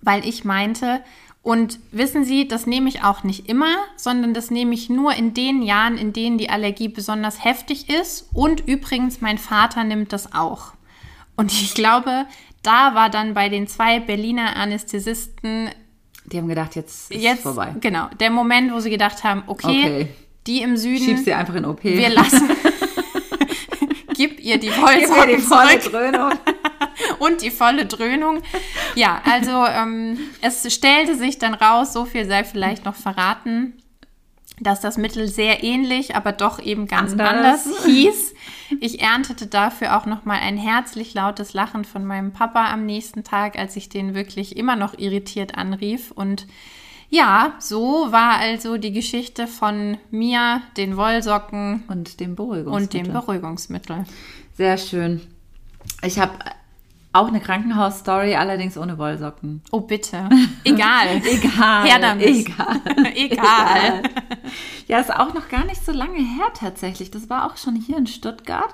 weil 0.01 0.25
ich 0.25 0.43
meinte, 0.43 1.01
und 1.41 1.79
wissen 1.91 2.25
Sie, 2.25 2.47
das 2.47 2.67
nehme 2.67 2.89
ich 2.89 3.03
auch 3.03 3.23
nicht 3.23 3.47
immer, 3.47 3.77
sondern 3.95 4.33
das 4.33 4.51
nehme 4.51 4.73
ich 4.73 4.89
nur 4.89 5.13
in 5.13 5.33
den 5.33 5.61
Jahren, 5.61 5.97
in 5.97 6.13
denen 6.13 6.37
die 6.37 6.49
Allergie 6.49 6.89
besonders 6.89 7.43
heftig 7.43 7.89
ist. 7.89 8.29
Und 8.33 8.67
übrigens, 8.67 9.21
mein 9.21 9.37
Vater 9.37 9.83
nimmt 9.83 10.11
das 10.11 10.33
auch. 10.33 10.73
Und 11.35 11.53
ich 11.53 11.73
glaube, 11.73 12.25
da 12.61 12.93
war 12.93 13.09
dann 13.09 13.33
bei 13.33 13.47
den 13.47 13.67
zwei 13.67 13.99
Berliner 13.99 14.57
Anästhesisten. 14.57 15.69
Die 16.25 16.37
haben 16.37 16.49
gedacht, 16.49 16.75
jetzt 16.75 17.09
ist 17.11 17.21
jetzt, 17.21 17.43
vorbei. 17.43 17.73
Genau, 17.79 18.09
der 18.19 18.29
Moment, 18.29 18.73
wo 18.73 18.79
sie 18.81 18.89
gedacht 18.89 19.23
haben, 19.23 19.43
okay, 19.47 19.67
okay. 19.67 20.07
die 20.45 20.61
im 20.61 20.75
Süden. 20.75 21.03
Schieb 21.03 21.19
sie 21.19 21.33
einfach 21.33 21.55
in 21.55 21.65
OP. 21.65 21.83
Wir 21.83 22.09
lassen. 22.09 22.49
gib 24.19 24.41
ihr 24.41 24.59
die 24.59 24.69
Vollsocken 24.69 25.27
Gib 25.27 25.39
volle 25.45 25.79
Dröhnung. 25.79 26.33
und 27.19 27.41
die 27.41 27.51
volle 27.51 27.85
Dröhnung. 27.85 28.41
Ja, 28.95 29.21
also 29.23 29.65
ähm, 29.65 30.19
es 30.41 30.71
stellte 30.73 31.15
sich 31.15 31.39
dann 31.39 31.53
raus, 31.53 31.93
so 31.93 32.03
viel 32.03 32.25
sei 32.25 32.43
vielleicht 32.43 32.83
noch 32.83 32.95
verraten, 32.95 33.81
dass 34.59 34.81
das 34.81 34.97
Mittel 34.97 35.29
sehr 35.29 35.63
ähnlich, 35.63 36.17
aber 36.17 36.33
doch 36.33 36.59
eben 36.59 36.85
ganz 36.85 37.13
anders, 37.13 37.65
anders 37.65 37.85
hieß. 37.85 38.33
Ich 38.81 39.01
erntete 39.01 39.47
dafür 39.47 39.95
auch 39.95 40.05
noch 40.05 40.25
mal 40.25 40.39
ein 40.39 40.57
herzlich 40.57 41.13
lautes 41.13 41.53
Lachen 41.53 41.85
von 41.85 42.03
meinem 42.03 42.33
Papa 42.33 42.73
am 42.73 42.85
nächsten 42.85 43.23
Tag, 43.23 43.57
als 43.57 43.77
ich 43.77 43.87
den 43.87 44.15
wirklich 44.15 44.57
immer 44.57 44.75
noch 44.75 44.99
irritiert 44.99 45.57
anrief 45.57 46.11
und 46.11 46.45
ja, 47.09 47.53
so 47.59 48.11
war 48.11 48.37
also 48.37 48.77
die 48.77 48.91
Geschichte 48.91 49.47
von 49.47 49.97
mir, 50.11 50.61
den 50.77 50.95
Wollsocken 50.95 51.83
und 51.87 52.19
dem 52.19 52.35
Beruhigungsmittel. 52.35 52.99
Und 53.01 53.07
dem 53.07 53.13
Beruhigungsmittel. 53.13 54.05
Sehr 54.55 54.77
schön. 54.77 55.21
Ich 56.03 56.19
habe 56.19 56.33
auch 57.11 57.27
eine 57.27 57.39
Krankenhausstory, 57.39 58.35
allerdings 58.35 58.77
ohne 58.77 58.97
Wollsocken. 58.99 59.61
Oh, 59.71 59.81
bitte. 59.81 60.29
Egal. 60.63 61.21
Egal. 61.25 61.87
Her 61.87 61.99
damit. 61.99 62.25
Egal. 62.27 62.81
Egal. 63.15 64.03
Ja, 64.87 64.99
ist 64.99 65.13
auch 65.13 65.33
noch 65.33 65.49
gar 65.49 65.65
nicht 65.65 65.83
so 65.83 65.91
lange 65.91 66.19
her 66.19 66.47
tatsächlich. 66.53 67.09
Das 67.09 67.29
war 67.29 67.45
auch 67.45 67.57
schon 67.57 67.75
hier 67.75 67.97
in 67.97 68.05
Stuttgart. 68.05 68.73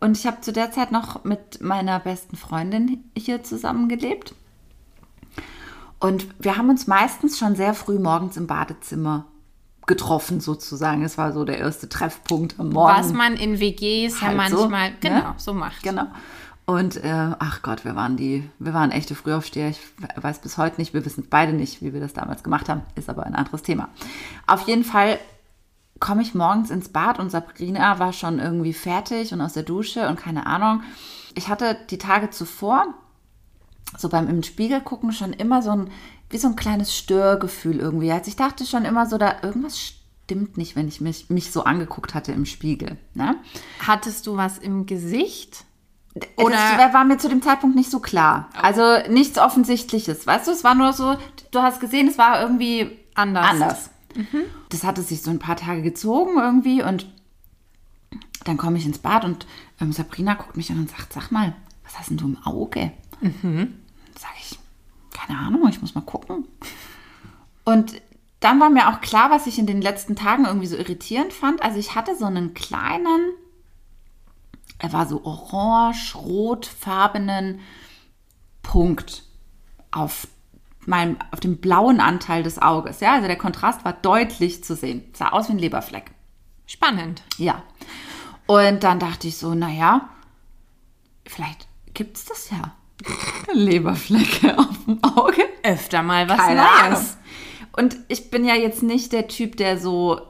Und 0.00 0.16
ich 0.16 0.26
habe 0.26 0.40
zu 0.40 0.52
der 0.52 0.72
Zeit 0.72 0.92
noch 0.92 1.24
mit 1.24 1.60
meiner 1.60 2.00
besten 2.00 2.36
Freundin 2.36 3.04
hier 3.16 3.42
zusammengelebt. 3.42 4.34
Und 6.04 6.26
wir 6.38 6.58
haben 6.58 6.68
uns 6.68 6.86
meistens 6.86 7.38
schon 7.38 7.56
sehr 7.56 7.72
früh 7.72 7.98
morgens 7.98 8.36
im 8.36 8.46
Badezimmer 8.46 9.24
getroffen, 9.86 10.38
sozusagen. 10.38 11.02
Es 11.02 11.16
war 11.16 11.32
so 11.32 11.46
der 11.46 11.56
erste 11.56 11.88
Treffpunkt 11.88 12.60
am 12.60 12.68
Morgen. 12.68 12.94
Was 12.94 13.14
man 13.14 13.38
in 13.38 13.58
WGs 13.58 14.20
halt 14.20 14.32
ja 14.32 14.36
manchmal, 14.36 14.90
so, 14.90 14.96
genau, 15.00 15.16
ne? 15.16 15.34
so 15.38 15.54
macht. 15.54 15.82
Genau. 15.82 16.04
Und 16.66 17.02
äh, 17.02 17.30
ach 17.38 17.62
Gott, 17.62 17.86
wir 17.86 17.96
waren 17.96 18.18
die, 18.18 18.46
wir 18.58 18.74
waren 18.74 18.90
echte 18.90 19.14
Frühaufsteher. 19.14 19.70
Ich 19.70 19.80
weiß 20.20 20.40
bis 20.40 20.58
heute 20.58 20.78
nicht, 20.78 20.92
wir 20.92 21.06
wissen 21.06 21.26
beide 21.30 21.54
nicht, 21.54 21.80
wie 21.80 21.94
wir 21.94 22.00
das 22.00 22.12
damals 22.12 22.42
gemacht 22.42 22.68
haben, 22.68 22.82
ist 22.96 23.08
aber 23.08 23.24
ein 23.24 23.34
anderes 23.34 23.62
Thema. 23.62 23.88
Auf 24.46 24.68
jeden 24.68 24.84
Fall 24.84 25.18
komme 26.00 26.20
ich 26.20 26.34
morgens 26.34 26.68
ins 26.68 26.90
Bad 26.90 27.18
und 27.18 27.30
Sabrina 27.30 27.98
war 27.98 28.12
schon 28.12 28.40
irgendwie 28.40 28.74
fertig 28.74 29.32
und 29.32 29.40
aus 29.40 29.54
der 29.54 29.62
Dusche 29.62 30.06
und 30.06 30.20
keine 30.20 30.44
Ahnung. 30.44 30.82
Ich 31.34 31.48
hatte 31.48 31.78
die 31.88 31.96
Tage 31.96 32.28
zuvor 32.28 32.92
so 33.96 34.08
beim 34.08 34.28
im 34.28 34.42
Spiegel 34.42 34.80
gucken 34.80 35.12
schon 35.12 35.32
immer 35.32 35.62
so 35.62 35.70
ein, 35.70 35.90
wie 36.30 36.38
so 36.38 36.48
ein 36.48 36.56
kleines 36.56 36.96
Störgefühl 36.96 37.78
irgendwie. 37.78 38.10
Also 38.10 38.28
ich 38.28 38.36
dachte 38.36 38.66
schon 38.66 38.84
immer 38.84 39.06
so, 39.06 39.18
da 39.18 39.36
irgendwas 39.42 39.78
stimmt 39.78 40.56
nicht, 40.56 40.76
wenn 40.76 40.88
ich 40.88 41.00
mich, 41.00 41.30
mich 41.30 41.52
so 41.52 41.64
angeguckt 41.64 42.14
hatte 42.14 42.32
im 42.32 42.46
Spiegel. 42.46 42.96
Ne? 43.14 43.36
Hattest 43.80 44.26
du 44.26 44.36
was 44.36 44.58
im 44.58 44.86
Gesicht? 44.86 45.64
Oder 46.36 46.56
das 46.76 46.94
war 46.94 47.04
mir 47.04 47.18
zu 47.18 47.28
dem 47.28 47.42
Zeitpunkt 47.42 47.74
nicht 47.74 47.90
so 47.90 47.98
klar. 47.98 48.48
Also 48.60 48.82
nichts 49.10 49.38
Offensichtliches. 49.38 50.26
Weißt 50.26 50.46
du, 50.46 50.52
es 50.52 50.62
war 50.62 50.74
nur 50.74 50.92
so, 50.92 51.16
du 51.50 51.60
hast 51.60 51.80
gesehen, 51.80 52.06
es 52.08 52.18
war 52.18 52.40
irgendwie 52.40 52.98
anders. 53.14 53.46
anders. 53.46 53.90
Mhm. 54.14 54.42
Das 54.68 54.84
hatte 54.84 55.02
sich 55.02 55.22
so 55.22 55.30
ein 55.30 55.40
paar 55.40 55.56
Tage 55.56 55.82
gezogen 55.82 56.38
irgendwie 56.38 56.82
und 56.82 57.06
dann 58.44 58.56
komme 58.56 58.78
ich 58.78 58.86
ins 58.86 58.98
Bad 58.98 59.24
und 59.24 59.46
ähm, 59.80 59.92
Sabrina 59.92 60.34
guckt 60.34 60.56
mich 60.56 60.70
an 60.70 60.78
und 60.78 60.90
sagt, 60.90 61.12
sag 61.12 61.30
mal, 61.32 61.54
was 61.82 61.98
hast 61.98 62.10
denn 62.10 62.16
du 62.16 62.26
im 62.26 62.38
Auge? 62.44 62.92
Mhm. 63.20 63.74
Sag 64.24 64.32
ich, 64.40 64.58
keine 65.12 65.38
Ahnung, 65.38 65.68
ich 65.68 65.80
muss 65.82 65.94
mal 65.94 66.00
gucken. 66.00 66.48
Und 67.64 68.00
dann 68.40 68.58
war 68.58 68.70
mir 68.70 68.88
auch 68.88 69.02
klar, 69.02 69.30
was 69.30 69.46
ich 69.46 69.58
in 69.58 69.66
den 69.66 69.82
letzten 69.82 70.16
Tagen 70.16 70.46
irgendwie 70.46 70.66
so 70.66 70.76
irritierend 70.76 71.34
fand. 71.34 71.62
Also 71.62 71.78
ich 71.78 71.94
hatte 71.94 72.16
so 72.16 72.24
einen 72.24 72.54
kleinen, 72.54 73.32
er 74.78 74.94
war 74.94 75.06
so 75.06 75.22
orange-rotfarbenen 75.24 77.60
Punkt 78.62 79.24
auf 79.90 80.26
meinem, 80.86 81.18
auf 81.30 81.40
dem 81.40 81.58
blauen 81.58 82.00
Anteil 82.00 82.42
des 82.42 82.62
Auges. 82.62 83.00
Ja, 83.00 83.12
also 83.14 83.26
der 83.26 83.36
Kontrast 83.36 83.84
war 83.84 83.92
deutlich 83.92 84.64
zu 84.64 84.74
sehen. 84.74 85.04
Sah 85.12 85.28
aus 85.30 85.48
wie 85.48 85.52
ein 85.52 85.58
Leberfleck. 85.58 86.12
Spannend. 86.66 87.22
Ja. 87.36 87.62
Und 88.46 88.84
dann 88.84 88.98
dachte 88.98 89.28
ich 89.28 89.36
so, 89.36 89.52
naja, 89.54 90.08
vielleicht 91.26 91.68
gibt 91.92 92.16
es 92.16 92.24
das 92.24 92.48
ja. 92.50 92.74
Leberflecke 93.52 94.58
auf 94.58 94.84
dem 94.86 95.02
Auge. 95.02 95.42
Öfter 95.62 96.02
mal 96.02 96.28
was 96.28 96.38
Keine 96.38 96.60
Neues. 96.60 96.82
Ahnung. 96.82 97.00
Und 97.76 97.96
ich 98.08 98.30
bin 98.30 98.44
ja 98.44 98.54
jetzt 98.54 98.82
nicht 98.82 99.12
der 99.12 99.28
Typ, 99.28 99.56
der 99.56 99.78
so 99.78 100.20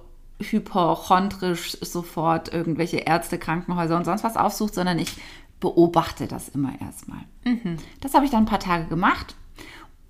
hypochondrisch 0.40 1.76
sofort 1.80 2.52
irgendwelche 2.52 2.98
Ärzte, 2.98 3.38
Krankenhäuser 3.38 3.96
und 3.96 4.04
sonst 4.04 4.24
was 4.24 4.36
aufsucht, 4.36 4.74
sondern 4.74 4.98
ich 4.98 5.12
beobachte 5.60 6.26
das 6.26 6.48
immer 6.48 6.72
erstmal. 6.80 7.20
Das 8.00 8.14
habe 8.14 8.24
ich 8.24 8.30
dann 8.30 8.42
ein 8.44 8.46
paar 8.46 8.60
Tage 8.60 8.86
gemacht 8.86 9.36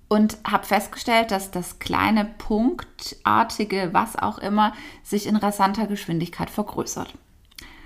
und 0.07 0.37
habe 0.45 0.65
festgestellt, 0.65 1.31
dass 1.31 1.51
das 1.51 1.79
kleine 1.79 2.25
punktartige, 2.25 3.89
was 3.91 4.15
auch 4.15 4.37
immer, 4.37 4.73
sich 5.03 5.27
in 5.27 5.35
rasanter 5.35 5.87
Geschwindigkeit 5.87 6.49
vergrößert. 6.49 7.13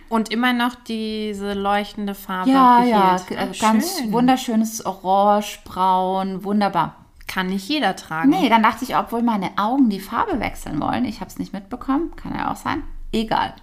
Und 0.09 0.31
immer 0.31 0.53
noch 0.53 0.75
diese 0.75 1.53
leuchtende 1.53 2.15
Farbe. 2.15 2.49
Ja, 2.49 2.83
ja, 2.83 3.17
behielt. 3.17 3.31
äh, 3.31 3.47
Ah, 3.51 3.55
ganz 3.61 3.99
schön. 3.99 4.11
wunderschönes 4.11 4.85
Orange, 4.85 5.59
Braun, 5.65 6.43
wunderbar. 6.43 6.95
Kann 7.27 7.47
nicht 7.47 7.69
jeder 7.69 7.95
tragen. 7.95 8.29
Nee, 8.31 8.49
dann 8.49 8.63
dachte 8.63 8.83
ich, 8.83 8.97
obwohl 8.97 9.21
meine 9.21 9.51
Augen 9.57 9.89
die 9.89 9.99
Farbe 9.99 10.39
wechseln 10.39 10.81
wollen, 10.81 11.05
ich 11.05 11.19
habe 11.21 11.29
es 11.29 11.37
nicht 11.37 11.53
mitbekommen, 11.53 12.15
kann 12.15 12.33
ja 12.35 12.51
auch 12.51 12.55
sein, 12.55 12.81
egal. 13.11 13.53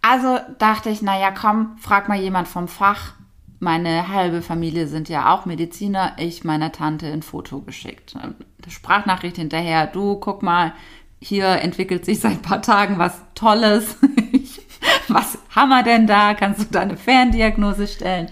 Also 0.00 0.38
dachte 0.58 0.90
ich, 0.90 1.02
naja, 1.02 1.32
komm, 1.32 1.76
frag 1.78 2.08
mal 2.08 2.18
jemand 2.20 2.46
vom 2.46 2.68
Fach. 2.68 3.14
Meine 3.58 4.08
halbe 4.08 4.42
Familie 4.42 4.86
sind 4.86 5.08
ja 5.08 5.32
auch 5.34 5.46
Mediziner. 5.46 6.12
Ich 6.18 6.44
meiner 6.44 6.70
Tante 6.70 7.06
ein 7.06 7.22
Foto 7.22 7.60
geschickt. 7.62 8.14
Eine 8.20 8.34
Sprachnachricht 8.68 9.36
hinterher. 9.36 9.86
Du, 9.86 10.16
guck 10.16 10.42
mal, 10.42 10.72
hier 11.20 11.46
entwickelt 11.46 12.04
sich 12.04 12.20
seit 12.20 12.32
ein 12.32 12.42
paar 12.42 12.60
Tagen 12.62 12.98
was 12.98 13.22
Tolles. 13.34 13.96
was 15.08 15.38
wir 15.68 15.82
denn 15.82 16.06
da? 16.06 16.34
Kannst 16.34 16.60
du 16.60 16.64
da 16.70 16.80
eine 16.80 16.96
Ferndiagnose 16.96 17.86
stellen? 17.86 18.28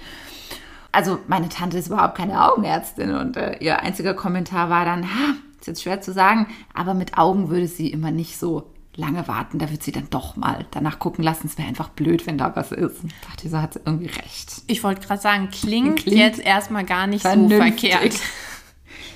also 0.92 1.18
meine 1.26 1.48
Tante 1.48 1.78
ist 1.78 1.86
überhaupt 1.86 2.16
keine 2.18 2.44
Augenärztin 2.44 3.14
und 3.14 3.36
äh, 3.38 3.56
ihr 3.60 3.80
einziger 3.80 4.12
Kommentar 4.12 4.68
war 4.68 4.84
dann, 4.84 5.04
ha, 5.04 5.34
ist 5.58 5.66
jetzt 5.66 5.82
schwer 5.82 6.02
zu 6.02 6.12
sagen, 6.12 6.48
aber 6.74 6.92
mit 6.92 7.16
Augen 7.16 7.48
würde 7.48 7.66
sie 7.66 7.88
immer 7.90 8.10
nicht 8.10 8.36
so 8.38 8.70
lange 8.94 9.26
warten, 9.26 9.58
da 9.58 9.70
wird 9.70 9.82
sie 9.82 9.92
dann 9.92 10.08
doch 10.10 10.36
mal 10.36 10.66
danach 10.70 10.98
gucken 10.98 11.24
lassen, 11.24 11.46
es 11.46 11.56
wäre 11.56 11.66
einfach 11.66 11.88
blöd, 11.88 12.26
wenn 12.26 12.36
da 12.36 12.54
was 12.54 12.72
ist. 12.72 13.02
Und 13.02 13.14
dachte, 13.26 13.48
so 13.48 13.56
hat 13.62 13.72
sie 13.72 13.80
irgendwie 13.86 14.08
recht. 14.08 14.52
Ich 14.66 14.84
wollte 14.84 15.00
gerade 15.06 15.22
sagen, 15.22 15.48
klingt, 15.50 16.00
Klingt 16.00 16.18
jetzt 16.18 16.40
erstmal 16.40 16.84
gar 16.84 17.06
nicht 17.06 17.22
so 17.22 17.28
vernünftig. 17.30 17.92
verkehrt. 17.92 18.20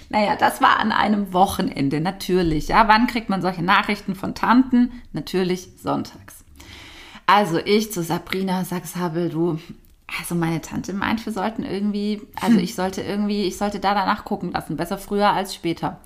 Naja, 0.09 0.37
das 0.37 0.63
war 0.63 0.79
an 0.79 0.93
einem 0.93 1.33
Wochenende, 1.33 2.01
natürlich. 2.01 2.69
Ja, 2.69 2.87
wann 2.87 3.09
kriegt 3.09 3.29
man 3.29 3.43
solche 3.43 3.65
Nachrichten 3.65 4.15
von 4.15 4.37
Tanten? 4.37 4.93
Natürlich 5.13 5.69
sonntags. 5.83 6.36
Also 7.27 7.59
ich 7.59 7.93
zu 7.93 8.03
Sabrina, 8.03 8.65
sag 8.65 8.87
Sabel, 8.87 9.31
du, 9.31 9.59
also 10.21 10.37
meine 10.37 10.61
Tante 10.61 10.93
meint, 10.93 11.27
wir 11.27 11.33
sollten 11.33 11.65
irgendwie, 11.65 12.23
also 12.41 12.59
ich 12.59 12.75
sollte 12.77 13.03
irgendwie, 13.03 13.43
ich 13.43 13.59
sollte 13.59 13.81
da 13.81 13.95
danach 13.95 14.25
gucken 14.25 14.53
lassen, 14.53 14.77
besser 14.77 14.97
früher 14.97 15.31
als 15.31 15.55
später. 15.55 16.01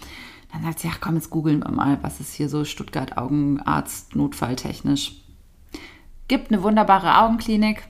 Dann 0.53 0.63
sagt 0.63 0.81
sie, 0.81 0.89
ach 0.91 1.01
komm, 1.01 1.17
jetzt 1.17 1.31
googeln 1.31 1.61
wir 1.61 1.71
mal, 1.71 1.99
was 2.03 2.21
ist 2.21 2.35
hier 2.35 2.49
so 2.49 2.65
Stuttgart 2.65 3.19
Augenarzt 3.19 4.17
notfalltechnisch. 4.17 5.23
Gibt 6.27 6.51
eine 6.51 6.63
wunderbare 6.63 7.19
Augenklinik, 7.19 7.85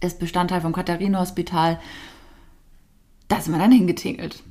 ist 0.00 0.18
Bestandteil 0.18 0.60
vom 0.60 0.72
Katharinenhospital. 0.72 1.78
Da 3.28 3.40
sind 3.40 3.52
wir 3.52 3.58
dann 3.60 3.72
hingetingelt. 3.72 4.42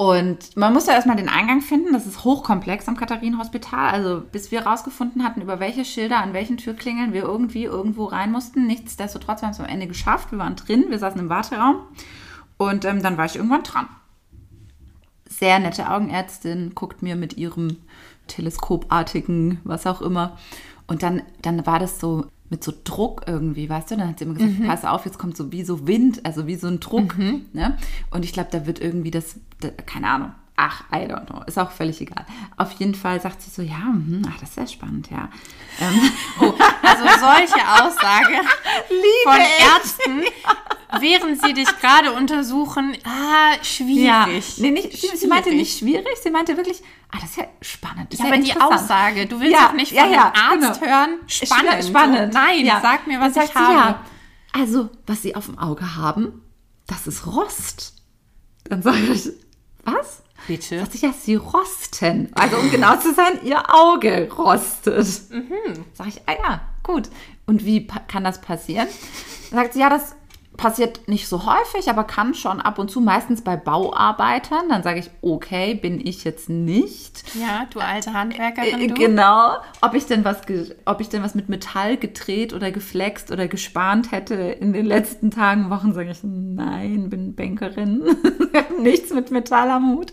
Und 0.00 0.56
man 0.56 0.72
muss 0.72 0.86
ja 0.86 0.94
erstmal 0.94 1.16
den 1.16 1.28
Eingang 1.28 1.60
finden. 1.60 1.92
Das 1.92 2.06
ist 2.06 2.24
hochkomplex 2.24 2.88
am 2.88 2.96
Katharinenhospital. 2.96 3.90
Also 3.90 4.22
bis 4.22 4.50
wir 4.50 4.62
rausgefunden 4.62 5.22
hatten, 5.22 5.42
über 5.42 5.60
welche 5.60 5.84
Schilder 5.84 6.22
an 6.22 6.32
welchen 6.32 6.56
Türklingeln 6.56 7.12
wir 7.12 7.24
irgendwie 7.24 7.64
irgendwo 7.64 8.06
rein 8.06 8.32
mussten. 8.32 8.66
Nichtsdestotrotz 8.66 9.42
haben 9.42 9.50
wir 9.50 9.52
es 9.52 9.60
am 9.60 9.66
Ende 9.66 9.86
geschafft. 9.86 10.32
Wir 10.32 10.38
waren 10.38 10.56
drin, 10.56 10.86
wir 10.88 10.98
saßen 10.98 11.20
im 11.20 11.28
Warteraum. 11.28 11.82
Und 12.56 12.86
ähm, 12.86 13.02
dann 13.02 13.18
war 13.18 13.26
ich 13.26 13.36
irgendwann 13.36 13.62
dran. 13.62 13.88
Sehr 15.28 15.58
nette 15.58 15.90
Augenärztin, 15.90 16.74
guckt 16.74 17.02
mir 17.02 17.14
mit 17.14 17.36
ihrem 17.36 17.76
teleskopartigen, 18.26 19.60
was 19.64 19.86
auch 19.86 20.00
immer. 20.00 20.38
Und 20.86 21.02
dann, 21.02 21.20
dann 21.42 21.66
war 21.66 21.78
das 21.78 22.00
so 22.00 22.24
mit 22.50 22.62
so 22.64 22.72
Druck 22.84 23.22
irgendwie, 23.26 23.68
weißt 23.70 23.92
du? 23.92 23.96
Dann 23.96 24.08
hat 24.08 24.18
sie 24.18 24.24
immer 24.26 24.34
gesagt, 24.34 24.66
pass 24.66 24.84
auf, 24.84 25.04
jetzt 25.06 25.18
kommt 25.18 25.36
so 25.36 25.50
wie 25.52 25.62
so 25.62 25.86
Wind, 25.86 26.26
also 26.26 26.46
wie 26.46 26.56
so 26.56 26.66
ein 26.66 26.80
Druck. 26.80 27.16
Ne? 27.52 27.78
Und 28.10 28.24
ich 28.24 28.32
glaube, 28.32 28.48
da 28.50 28.66
wird 28.66 28.80
irgendwie 28.80 29.10
das, 29.10 29.36
da, 29.60 29.68
keine 29.70 30.08
Ahnung. 30.08 30.32
Ach, 30.62 30.82
I 30.92 31.06
don't 31.06 31.24
know. 31.26 31.42
Ist 31.46 31.58
auch 31.58 31.70
völlig 31.70 32.02
egal. 32.02 32.26
Auf 32.58 32.72
jeden 32.72 32.94
Fall 32.94 33.18
sagt 33.20 33.40
sie 33.40 33.48
so, 33.50 33.62
ja, 33.62 33.78
mhm, 33.78 34.22
ach, 34.28 34.34
das 34.40 34.50
ist 34.50 34.54
sehr 34.56 34.66
spannend, 34.66 35.08
ja. 35.10 35.30
Ähm, 35.80 36.00
Also 36.82 37.04
solche 37.18 37.66
Aussage 37.66 38.34
von 39.24 39.38
Ärzten, 39.38 40.22
während 40.98 41.40
sie 41.42 41.52
dich 41.54 41.68
gerade 41.80 42.12
untersuchen, 42.12 42.96
ah, 43.04 43.52
ja, 43.52 43.64
schwierig. 43.64 44.58
nee, 44.58 44.70
nicht, 44.70 44.92
sie, 45.00 45.16
sie 45.16 45.26
meinte 45.26 45.50
Schwierig. 45.50 45.58
nicht 45.58 45.78
schwierig, 45.78 46.06
sie 46.22 46.30
meinte 46.30 46.56
wirklich, 46.56 46.82
ah, 47.12 47.18
das 47.20 47.30
ist 47.30 47.36
ja 47.36 47.44
spannend. 47.60 48.12
Das 48.12 48.18
Ja, 48.20 48.26
ist 48.26 48.32
aber 48.32 48.42
die. 48.42 48.60
Aussage, 48.60 49.26
du 49.26 49.40
willst 49.40 49.52
Ja, 49.52 49.66
doch 49.68 49.72
nicht 49.74 49.88
von 49.96 49.96
ja, 49.98 50.06
ja, 50.06 50.32
einem 50.34 50.62
Arzt 50.64 50.80
genau. 50.80 50.92
hören, 50.92 51.10
spannend. 51.26 51.84
Spannend. 51.84 52.34
Nein, 52.34 52.64
Ja. 52.64 52.80
sag 52.82 53.06
mir, 53.06 53.20
was 53.20 53.34
Dann 53.34 53.44
ich 53.44 53.50
sie, 53.50 53.56
habe. 53.58 53.72
Ja, 53.74 54.04
also, 54.52 54.88
was 55.06 55.22
sie 55.22 55.34
auf 55.36 55.46
dem 55.46 55.58
Auge 55.58 55.96
haben, 55.96 56.42
das 56.86 57.06
ist 57.06 57.26
Rost. 57.26 57.94
Dann 58.64 58.82
sage 58.82 58.98
ich, 59.12 59.28
was? 59.84 60.22
Bitte. 60.48 60.80
Sagt 60.80 60.92
sie, 60.92 61.06
ja, 61.06 61.12
sie 61.12 61.34
rosten. 61.36 62.30
Also, 62.34 62.56
um 62.56 62.70
genau 62.70 62.96
zu 62.96 63.12
sein, 63.14 63.38
ihr 63.44 63.62
Auge 63.72 64.28
rostet. 64.36 65.06
Mhm. 65.30 65.84
Sag 65.92 66.08
ich, 66.08 66.20
ah 66.26 66.32
ja, 66.32 66.60
gut. 66.82 67.08
Und 67.46 67.64
wie 67.64 67.86
kann 68.08 68.24
das 68.24 68.40
passieren? 68.40 68.88
Sagt 69.50 69.74
sie, 69.74 69.80
ja, 69.80 69.90
das 69.90 70.16
passiert 70.60 71.08
nicht 71.08 71.26
so 71.26 71.46
häufig, 71.46 71.88
aber 71.88 72.04
kann 72.04 72.34
schon 72.34 72.60
ab 72.60 72.78
und 72.78 72.90
zu, 72.90 73.00
meistens 73.00 73.40
bei 73.42 73.56
Bauarbeitern. 73.56 74.68
Dann 74.68 74.82
sage 74.82 75.00
ich, 75.00 75.10
okay, 75.22 75.74
bin 75.74 76.06
ich 76.06 76.22
jetzt 76.24 76.50
nicht. 76.50 77.24
Ja, 77.34 77.66
du 77.70 77.80
alte 77.80 78.12
Handwerkerin, 78.12 78.78
Äh, 78.78 78.88
du. 78.88 78.94
Genau. 78.94 79.54
Ob 79.80 79.94
ich 79.94 80.04
denn 80.04 80.22
was, 80.22 80.42
ob 80.84 81.00
ich 81.00 81.08
denn 81.08 81.22
was 81.22 81.34
mit 81.34 81.48
Metall 81.48 81.96
gedreht 81.96 82.52
oder 82.52 82.70
geflext 82.70 83.32
oder 83.32 83.48
gespannt 83.48 84.12
hätte 84.12 84.34
in 84.34 84.74
den 84.74 84.84
letzten 84.84 85.30
Tagen, 85.30 85.70
Wochen, 85.70 85.94
sage 85.94 86.10
ich, 86.10 86.18
nein, 86.22 87.08
bin 87.08 87.34
Bankerin. 87.34 88.04
Nichts 88.80 89.14
mit 89.14 89.30
Metall 89.30 89.70
am 89.70 89.96
Hut. 89.96 90.12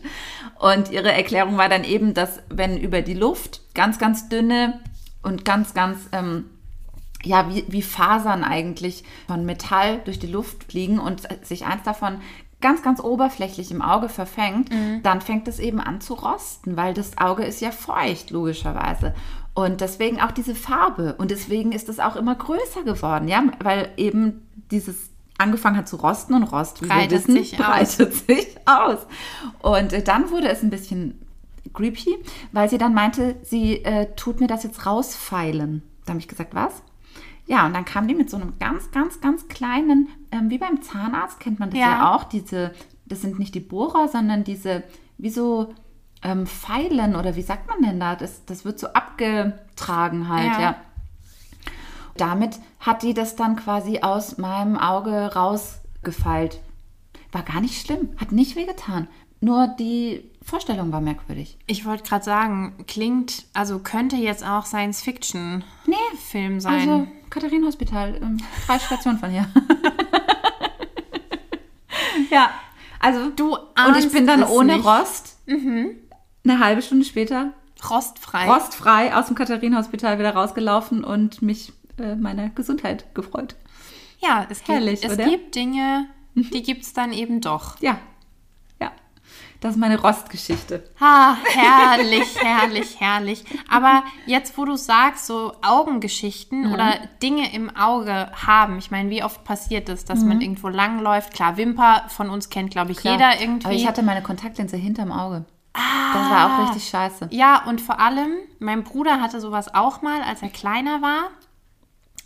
Und 0.59 0.91
ihre 0.91 1.11
Erklärung 1.11 1.57
war 1.57 1.67
dann 1.67 1.83
eben, 1.83 2.13
dass 2.13 2.39
wenn 2.49 2.77
über 2.77 3.01
die 3.01 3.15
Luft 3.15 3.61
ganz, 3.73 3.99
ganz 3.99 4.29
dünne 4.29 4.79
und 5.23 5.43
ganz, 5.43 5.73
ganz, 5.73 6.07
ähm, 6.13 6.45
ja, 7.27 7.49
wie, 7.49 7.65
wie 7.67 7.81
Fasern 7.81 8.43
eigentlich 8.43 9.03
von 9.27 9.45
Metall 9.45 10.01
durch 10.05 10.19
die 10.19 10.27
Luft 10.27 10.65
fliegen 10.65 10.99
und 10.99 11.23
sich 11.45 11.65
eins 11.65 11.83
davon 11.83 12.19
ganz, 12.59 12.81
ganz 12.81 12.99
oberflächlich 12.99 13.69
im 13.69 13.81
Auge 13.81 14.09
verfängt, 14.09 14.69
dann 15.03 15.21
fängt 15.21 15.47
es 15.47 15.59
eben 15.59 15.79
an 15.79 16.01
zu 16.01 16.15
rosten, 16.15 16.75
weil 16.75 16.93
das 16.93 17.17
Auge 17.17 17.43
ist 17.43 17.61
ja 17.61 17.71
feucht, 17.71 18.31
logischerweise. 18.31 19.13
Und 19.53 19.81
deswegen 19.81 20.21
auch 20.21 20.31
diese 20.31 20.55
Farbe. 20.55 21.15
Und 21.17 21.31
deswegen 21.31 21.71
ist 21.71 21.89
es 21.89 21.99
auch 21.99 22.15
immer 22.15 22.35
größer 22.35 22.83
geworden, 22.83 23.27
ja, 23.27 23.43
weil 23.59 23.89
eben 23.97 24.47
dieses 24.71 25.11
angefangen 25.37 25.77
hat 25.77 25.87
zu 25.87 25.97
rosten 25.97 26.33
und 26.33 26.43
Rost, 26.43 26.81
wie 26.81 26.87
Breitet 26.87 27.11
wir 27.11 27.17
wissen, 27.17 27.33
sich 27.35 27.59
aus. 27.59 27.65
breitet 27.65 28.13
sich 28.13 28.57
aus. 28.65 28.99
Und 29.59 29.93
äh, 29.93 30.01
dann 30.01 30.31
wurde 30.31 30.49
es 30.49 30.63
ein 30.63 30.69
bisschen 30.69 31.19
creepy, 31.73 32.17
weil 32.51 32.69
sie 32.69 32.77
dann 32.77 32.93
meinte, 32.93 33.35
sie 33.43 33.83
äh, 33.83 34.13
tut 34.15 34.39
mir 34.39 34.47
das 34.47 34.63
jetzt 34.63 34.85
rausfeilen. 34.85 35.83
Da 36.05 36.11
habe 36.13 36.19
ich 36.19 36.27
gesagt, 36.27 36.55
was? 36.55 36.81
Ja, 37.47 37.65
und 37.65 37.73
dann 37.73 37.85
kam 37.85 38.07
die 38.07 38.13
mit 38.15 38.29
so 38.29 38.37
einem 38.37 38.53
ganz, 38.59 38.91
ganz, 38.91 39.21
ganz 39.21 39.47
kleinen, 39.47 40.09
ähm, 40.31 40.49
wie 40.49 40.57
beim 40.57 40.81
Zahnarzt 40.81 41.39
kennt 41.39 41.59
man 41.59 41.69
das 41.69 41.79
ja. 41.79 41.87
Ja. 41.87 42.15
auch, 42.15 42.25
diese, 42.25 42.73
das 43.05 43.21
sind 43.21 43.39
nicht 43.39 43.55
die 43.55 43.61
Bohrer, 43.61 44.07
sondern 44.09 44.43
diese, 44.43 44.83
wie 45.17 45.29
so 45.29 45.73
ähm, 46.23 46.45
Pfeilen 46.45 47.15
oder 47.15 47.35
wie 47.35 47.41
sagt 47.41 47.67
man 47.67 47.81
denn 47.81 47.99
da? 47.99 48.15
Das, 48.15 48.43
das 48.45 48.65
wird 48.65 48.79
so 48.79 48.87
abgetragen 48.87 50.27
halt, 50.29 50.53
Ja. 50.53 50.61
ja. 50.61 50.75
Damit 52.17 52.57
hat 52.79 53.03
die 53.03 53.13
das 53.13 53.35
dann 53.35 53.55
quasi 53.55 53.99
aus 53.99 54.37
meinem 54.37 54.75
Auge 54.75 55.33
rausgefeilt. 55.35 56.59
War 57.31 57.43
gar 57.43 57.61
nicht 57.61 57.79
schlimm, 57.85 58.09
hat 58.17 58.31
nicht 58.31 58.55
wehgetan. 58.55 59.07
Nur 59.39 59.67
die 59.67 60.31
Vorstellung 60.41 60.91
war 60.91 61.01
merkwürdig. 61.01 61.59
Ich 61.67 61.85
wollte 61.85 62.03
gerade 62.03 62.23
sagen, 62.25 62.73
klingt, 62.87 63.45
also 63.53 63.79
könnte 63.79 64.15
jetzt 64.15 64.43
auch 64.43 64.65
Science-Fiction-Film 64.65 66.53
Nee, 66.53 66.59
sein. 66.59 66.89
Also 66.89 67.07
Katharinenhospital, 67.29 68.19
ähm, 68.21 68.37
drei 68.65 68.79
Stationen 68.79 69.19
von 69.19 69.29
hier. 69.29 69.47
ja, 72.31 72.49
also 72.99 73.29
Du 73.29 73.55
und 73.55 73.97
ich 73.97 74.11
bin 74.11 74.25
dann 74.27 74.43
es 74.43 74.49
ohne 74.49 74.77
nicht. 74.77 74.85
Rost 74.85 75.37
eine 75.47 76.59
halbe 76.59 76.81
Stunde 76.81 77.05
später 77.05 77.53
Rostfrei. 77.89 78.47
rostfrei 78.47 79.15
aus 79.15 79.27
dem 79.27 79.35
Katharinenhospital 79.35 80.19
wieder 80.19 80.33
rausgelaufen 80.33 81.03
und 81.03 81.41
mich 81.41 81.73
äh, 81.99 82.15
meiner 82.15 82.49
Gesundheit 82.49 83.13
gefreut. 83.13 83.55
Ja, 84.19 84.45
es 84.49 84.59
gibt, 84.59 84.69
Herrlich, 84.69 85.03
es 85.03 85.13
oder? 85.13 85.29
gibt 85.29 85.55
Dinge, 85.55 86.05
die 86.33 86.63
gibt 86.63 86.83
es 86.83 86.93
dann 86.93 87.13
eben 87.13 87.39
doch. 87.41 87.79
Ja, 87.81 87.99
das 89.59 89.71
ist 89.71 89.77
meine 89.77 89.99
Rostgeschichte. 89.99 90.83
Ha, 90.99 91.37
herrlich, 91.45 92.35
herrlich, 92.41 92.99
herrlich. 92.99 93.43
Aber 93.69 94.03
jetzt, 94.25 94.57
wo 94.57 94.65
du 94.65 94.75
sagst, 94.75 95.25
so 95.25 95.53
Augengeschichten 95.61 96.73
oder 96.73 96.93
Dinge 97.21 97.53
im 97.53 97.75
Auge 97.75 98.31
haben, 98.45 98.77
ich 98.77 98.91
meine, 98.91 99.09
wie 99.09 99.23
oft 99.23 99.43
passiert 99.43 99.89
es, 99.89 100.05
dass 100.05 100.23
man 100.23 100.41
irgendwo 100.41 100.67
langläuft? 100.67 101.33
Klar, 101.33 101.57
Wimper 101.57 102.03
von 102.09 102.29
uns 102.29 102.49
kennt, 102.49 102.71
glaube 102.71 102.91
ich, 102.91 103.03
jeder 103.03 103.39
irgendwie. 103.39 103.65
Aber 103.65 103.75
ich 103.75 103.87
hatte 103.87 104.03
meine 104.03 104.21
Kontaktlinse 104.21 104.77
hinterm 104.77 105.11
Auge. 105.11 105.45
Das 105.73 106.29
war 106.29 106.45
auch 106.45 106.67
richtig 106.67 106.89
scheiße. 106.89 107.29
Ja, 107.31 107.63
und 107.65 107.81
vor 107.81 107.99
allem, 107.99 108.31
mein 108.59 108.83
Bruder 108.83 109.21
hatte 109.21 109.39
sowas 109.41 109.73
auch 109.73 110.01
mal, 110.01 110.21
als 110.21 110.41
er 110.41 110.49
kleiner 110.49 111.01
war. 111.01 111.29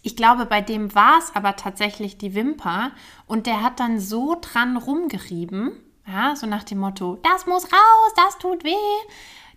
Ich 0.03 0.15
glaube, 0.15 0.45
bei 0.45 0.61
dem 0.61 0.95
war 0.95 1.19
es 1.19 1.35
aber 1.35 1.55
tatsächlich 1.55 2.17
die 2.17 2.33
Wimper 2.33 2.91
und 3.27 3.45
der 3.45 3.61
hat 3.61 3.79
dann 3.79 4.00
so 4.00 4.38
dran 4.39 4.77
rumgerieben, 4.77 5.71
ja, 6.08 6.36
so 6.36 6.48
nach 6.48 6.63
dem 6.63 6.79
Motto, 6.79 7.20
das 7.24 7.46
muss 7.46 7.65
raus, 7.65 8.13
das 8.15 8.38
tut 8.39 8.63
weh. 8.63 8.72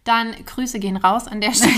Dann 0.04 0.34
Grüße 0.44 0.78
gehen 0.80 0.98
raus 0.98 1.26
an 1.26 1.40
der 1.40 1.52
Stelle, 1.54 1.72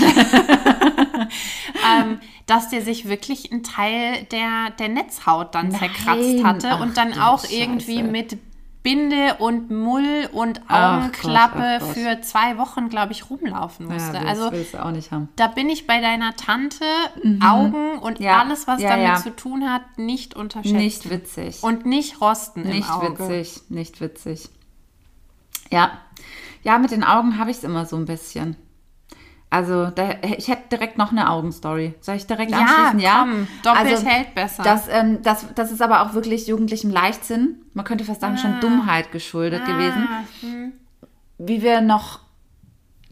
ähm, 1.89 2.19
dass 2.45 2.69
der 2.69 2.81
sich 2.81 3.07
wirklich 3.07 3.51
einen 3.51 3.63
Teil 3.63 4.23
der, 4.31 4.71
der 4.77 4.89
Netzhaut 4.89 5.55
dann 5.55 5.69
Nein. 5.69 5.79
zerkratzt 5.79 6.43
hatte 6.43 6.69
Ach, 6.73 6.81
und 6.81 6.97
dann 6.97 7.17
auch 7.19 7.41
Scheiße. 7.41 7.53
irgendwie 7.55 8.03
mit 8.03 8.37
Binde 8.83 9.35
und 9.39 9.69
Mull 9.69 10.29
und 10.31 10.61
Ach 10.67 10.97
Augenklappe 11.01 11.57
Gott, 11.57 11.65
ach 11.65 11.79
Gott. 11.79 11.89
für 11.97 12.21
zwei 12.21 12.57
Wochen, 12.57 12.87
glaube 12.89 13.11
ich, 13.11 13.29
rumlaufen 13.29 13.85
musste. 13.85 14.13
Ja, 14.13 14.21
das 14.21 14.29
also 14.39 14.51
willst 14.51 14.73
du 14.75 14.85
auch 14.85 14.91
nicht 14.91 15.11
haben. 15.11 15.27
da 15.35 15.47
bin 15.47 15.67
ich 15.69 15.87
bei 15.87 15.99
deiner 15.99 16.35
Tante 16.35 16.85
Augen 17.45 17.97
und 17.99 18.19
Mhm. 18.19 18.25
Ja, 18.25 18.41
alles, 18.41 18.65
was 18.67 18.81
ja, 18.81 18.95
damit 18.95 19.19
zu 19.19 19.35
tun 19.35 19.69
hat, 19.69 19.81
nicht 19.97 20.35
unterschätzt. 20.35 20.73
Nicht 20.75 21.09
witzig. 21.09 21.63
und 21.63 21.85
nicht 21.85 22.21
rosten 22.21 22.61
Nicht 22.63 22.87
im 22.87 22.93
Auge. 22.93 23.19
witzig, 23.29 23.61
nicht 23.69 23.99
witzig. 23.99 24.49
Ja, 25.71 25.91
ja, 26.63 26.77
mit 26.77 26.91
den 26.91 27.03
Augen 27.03 27.37
habe 27.37 27.51
ich 27.51 27.57
es 27.57 27.63
immer 27.63 27.85
so 27.85 27.95
ein 27.95 28.05
bisschen. 28.05 28.55
Also, 29.49 29.87
da, 29.87 30.15
ich 30.37 30.49
hätte 30.49 30.69
direkt 30.71 30.97
noch 30.97 31.11
eine 31.11 31.29
Augenstory. 31.29 31.93
Soll 32.01 32.15
ich 32.15 32.27
direkt 32.27 32.51
Ja, 32.51 32.59
anschließen? 32.59 32.99
Ja, 32.99 33.19
komm, 33.19 33.47
doppelt 33.63 33.93
also, 33.93 34.05
hält 34.05 34.35
besser. 34.35 34.63
Das, 34.63 34.89
ähm, 34.89 35.21
das, 35.23 35.45
das 35.55 35.71
ist 35.71 35.81
aber 35.81 36.01
auch 36.01 36.13
wirklich 36.13 36.47
jugendlichem 36.47 36.91
Leichtsinn. 36.91 37.61
Man 37.73 37.85
könnte 37.85 38.03
fast 38.03 38.19
sagen, 38.19 38.37
schon 38.37 38.59
Dummheit 38.59 39.11
geschuldet 39.13 39.65
gewesen. 39.65 40.07
Ah, 40.11 40.23
hm. 40.41 40.73
Wie 41.37 41.61
wir 41.61 41.79
noch 41.79 42.19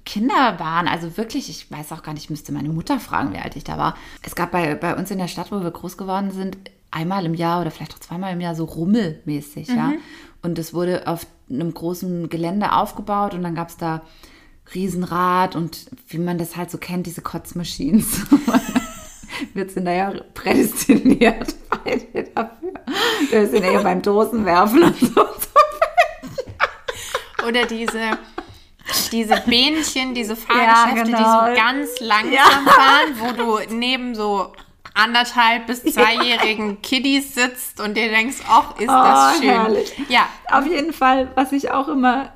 Kinder 0.04 0.60
waren, 0.60 0.88
also 0.88 1.18
wirklich, 1.18 1.50
ich 1.50 1.72
weiß 1.72 1.92
auch 1.92 2.04
gar 2.04 2.14
nicht, 2.14 2.26
ich 2.26 2.30
müsste 2.30 2.52
meine 2.52 2.70
Mutter 2.70 3.00
fragen, 3.00 3.34
wie 3.34 3.40
alt 3.40 3.56
ich 3.56 3.64
da 3.64 3.78
war. 3.78 3.96
Es 4.22 4.36
gab 4.36 4.52
bei, 4.52 4.76
bei 4.76 4.96
uns 4.96 5.10
in 5.12 5.18
der 5.18 5.28
Stadt, 5.28 5.52
wo 5.52 5.62
wir 5.62 5.72
groß 5.72 5.98
geworden 5.98 6.32
sind, 6.32 6.58
einmal 6.92 7.26
im 7.26 7.34
Jahr 7.34 7.62
oder 7.62 7.72
vielleicht 7.72 7.94
auch 7.94 8.00
zweimal 8.00 8.34
im 8.34 8.42
Jahr 8.42 8.56
so 8.56 8.66
rummelmäßig, 8.66 9.70
ja. 9.70 9.94
Und 10.46 10.60
es 10.60 10.76
wurde 10.76 11.08
auf 11.08 11.26
einem 11.50 11.74
großen 11.74 12.30
Gelände 12.30 12.74
aufgebaut 12.74 13.34
und 13.34 13.42
dann 13.42 13.56
gab 13.56 13.70
es 13.70 13.78
da 13.78 14.04
Riesenrad 14.76 15.56
und 15.56 15.88
wie 16.08 16.20
man 16.20 16.38
das 16.38 16.56
halt 16.56 16.70
so 16.70 16.78
kennt, 16.78 17.08
diese 17.08 17.22
Kotzmaschines. 17.22 18.22
Wird 19.56 19.72
sie 19.72 19.82
naja 19.82 20.14
prädestiniert 20.36 21.56
beide 21.84 22.30
dafür. 22.36 22.74
Wir 23.32 23.48
sind 23.48 23.64
ja 23.64 23.82
beim 23.82 24.04
Dosenwerfen 24.04 24.84
und 24.84 25.00
so. 25.00 25.26
Oder 27.48 27.66
diese, 27.66 28.12
diese 29.12 29.42
Bähnchen, 29.48 30.14
diese 30.14 30.36
Fahrgeschäfte, 30.36 31.06
die 31.06 31.12
genau. 31.12 31.48
so 31.48 31.56
ganz 31.56 32.00
langsam 32.02 32.68
fahren, 32.68 33.16
wo 33.18 33.32
du 33.32 33.74
neben 33.76 34.14
so 34.14 34.54
anderthalb 34.96 35.68
bis 35.68 35.84
zweijährigen 35.84 36.82
Kiddies 36.82 37.36
sitzt 37.36 37.80
und 37.80 37.96
dir 37.96 38.10
denkst, 38.10 38.38
ach, 38.50 38.80
ist 38.80 38.88
das 38.88 39.34
Oh, 39.36 39.42
schön. 39.42 39.50
herrlich. 39.50 39.94
Ja, 40.10 40.28
Auf 40.52 40.66
jeden 40.68 40.94
Fall, 40.94 41.30
was 41.36 41.52
ich 41.52 41.70
auch 41.72 41.88
immer, 41.88 42.34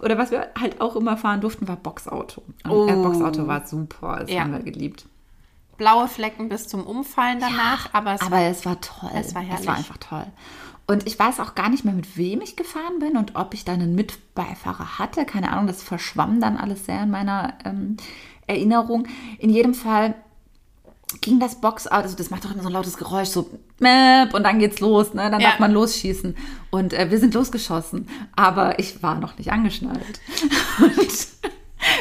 oder 0.00 0.16
was 0.16 0.30
wir 0.30 0.48
halt 0.58 0.80
auch 0.80 0.96
immer 0.96 1.16
fahren 1.16 1.40
durften, 1.40 1.68
war 1.68 1.76
Boxauto. 1.76 2.42
Und 2.64 2.70
Oh. 2.70 2.88
äh, 2.88 2.94
Boxauto 2.96 3.46
war 3.46 3.66
super, 3.66 4.18
das 4.20 4.30
Ja. 4.30 4.40
haben 4.42 4.52
wir 4.52 4.60
geliebt. 4.60 5.06
blaue 5.76 6.08
Flecken 6.08 6.48
bis 6.48 6.66
zum 6.66 6.84
Umfallen 6.84 7.38
danach, 7.38 7.90
aber 7.92 8.14
es 8.14 8.20
Aber 8.22 8.40
es 8.40 8.66
war 8.66 8.80
toll. 8.80 9.10
Es 9.14 9.34
war 9.34 9.42
Es 9.42 9.48
herrlich. 9.48 9.66
war 9.68 9.76
einfach 9.76 9.96
toll. 9.98 10.26
Und 10.88 11.06
ich 11.06 11.16
weiß 11.18 11.38
auch 11.38 11.54
gar 11.54 11.68
nicht 11.68 11.84
mehr, 11.84 11.94
mit 11.94 12.16
wem 12.16 12.40
ich 12.40 12.56
gefahren 12.56 12.98
bin 12.98 13.16
und 13.16 13.36
ob 13.36 13.54
ich 13.54 13.64
dann 13.64 13.80
einen 13.80 13.94
Mitbeifahrer 13.94 14.98
hatte. 14.98 15.24
Keine 15.26 15.52
Ahnung, 15.52 15.66
das 15.68 15.82
verschwamm 15.82 16.40
dann 16.40 16.56
alles 16.56 16.86
sehr 16.86 17.02
in 17.02 17.10
meiner 17.10 17.54
ähm, 17.64 17.96
Erinnerung. 18.46 19.06
In 19.38 19.50
jedem 19.50 19.74
Fall 19.74 20.14
ging 21.20 21.40
das 21.40 21.60
Boxauto, 21.60 21.94
also 22.02 22.16
das 22.16 22.30
macht 22.30 22.44
doch 22.44 22.52
immer 22.52 22.62
so 22.62 22.68
ein 22.68 22.72
lautes 22.74 22.96
Geräusch, 22.96 23.28
so 23.28 23.48
und 23.80 24.42
dann 24.42 24.58
geht's 24.58 24.80
los, 24.80 25.14
ne? 25.14 25.30
Dann 25.30 25.40
Ja. 25.40 25.50
darf 25.50 25.58
man 25.58 25.72
losschießen. 25.72 26.36
Und 26.70 26.92
äh, 26.92 27.10
wir 27.10 27.18
sind 27.18 27.32
losgeschossen, 27.34 28.08
aber 28.36 28.78
ich 28.78 29.02
war 29.02 29.14
noch 29.18 29.38
nicht 29.38 29.50
angeschnallt. 29.52 30.20
Und, 30.78 31.26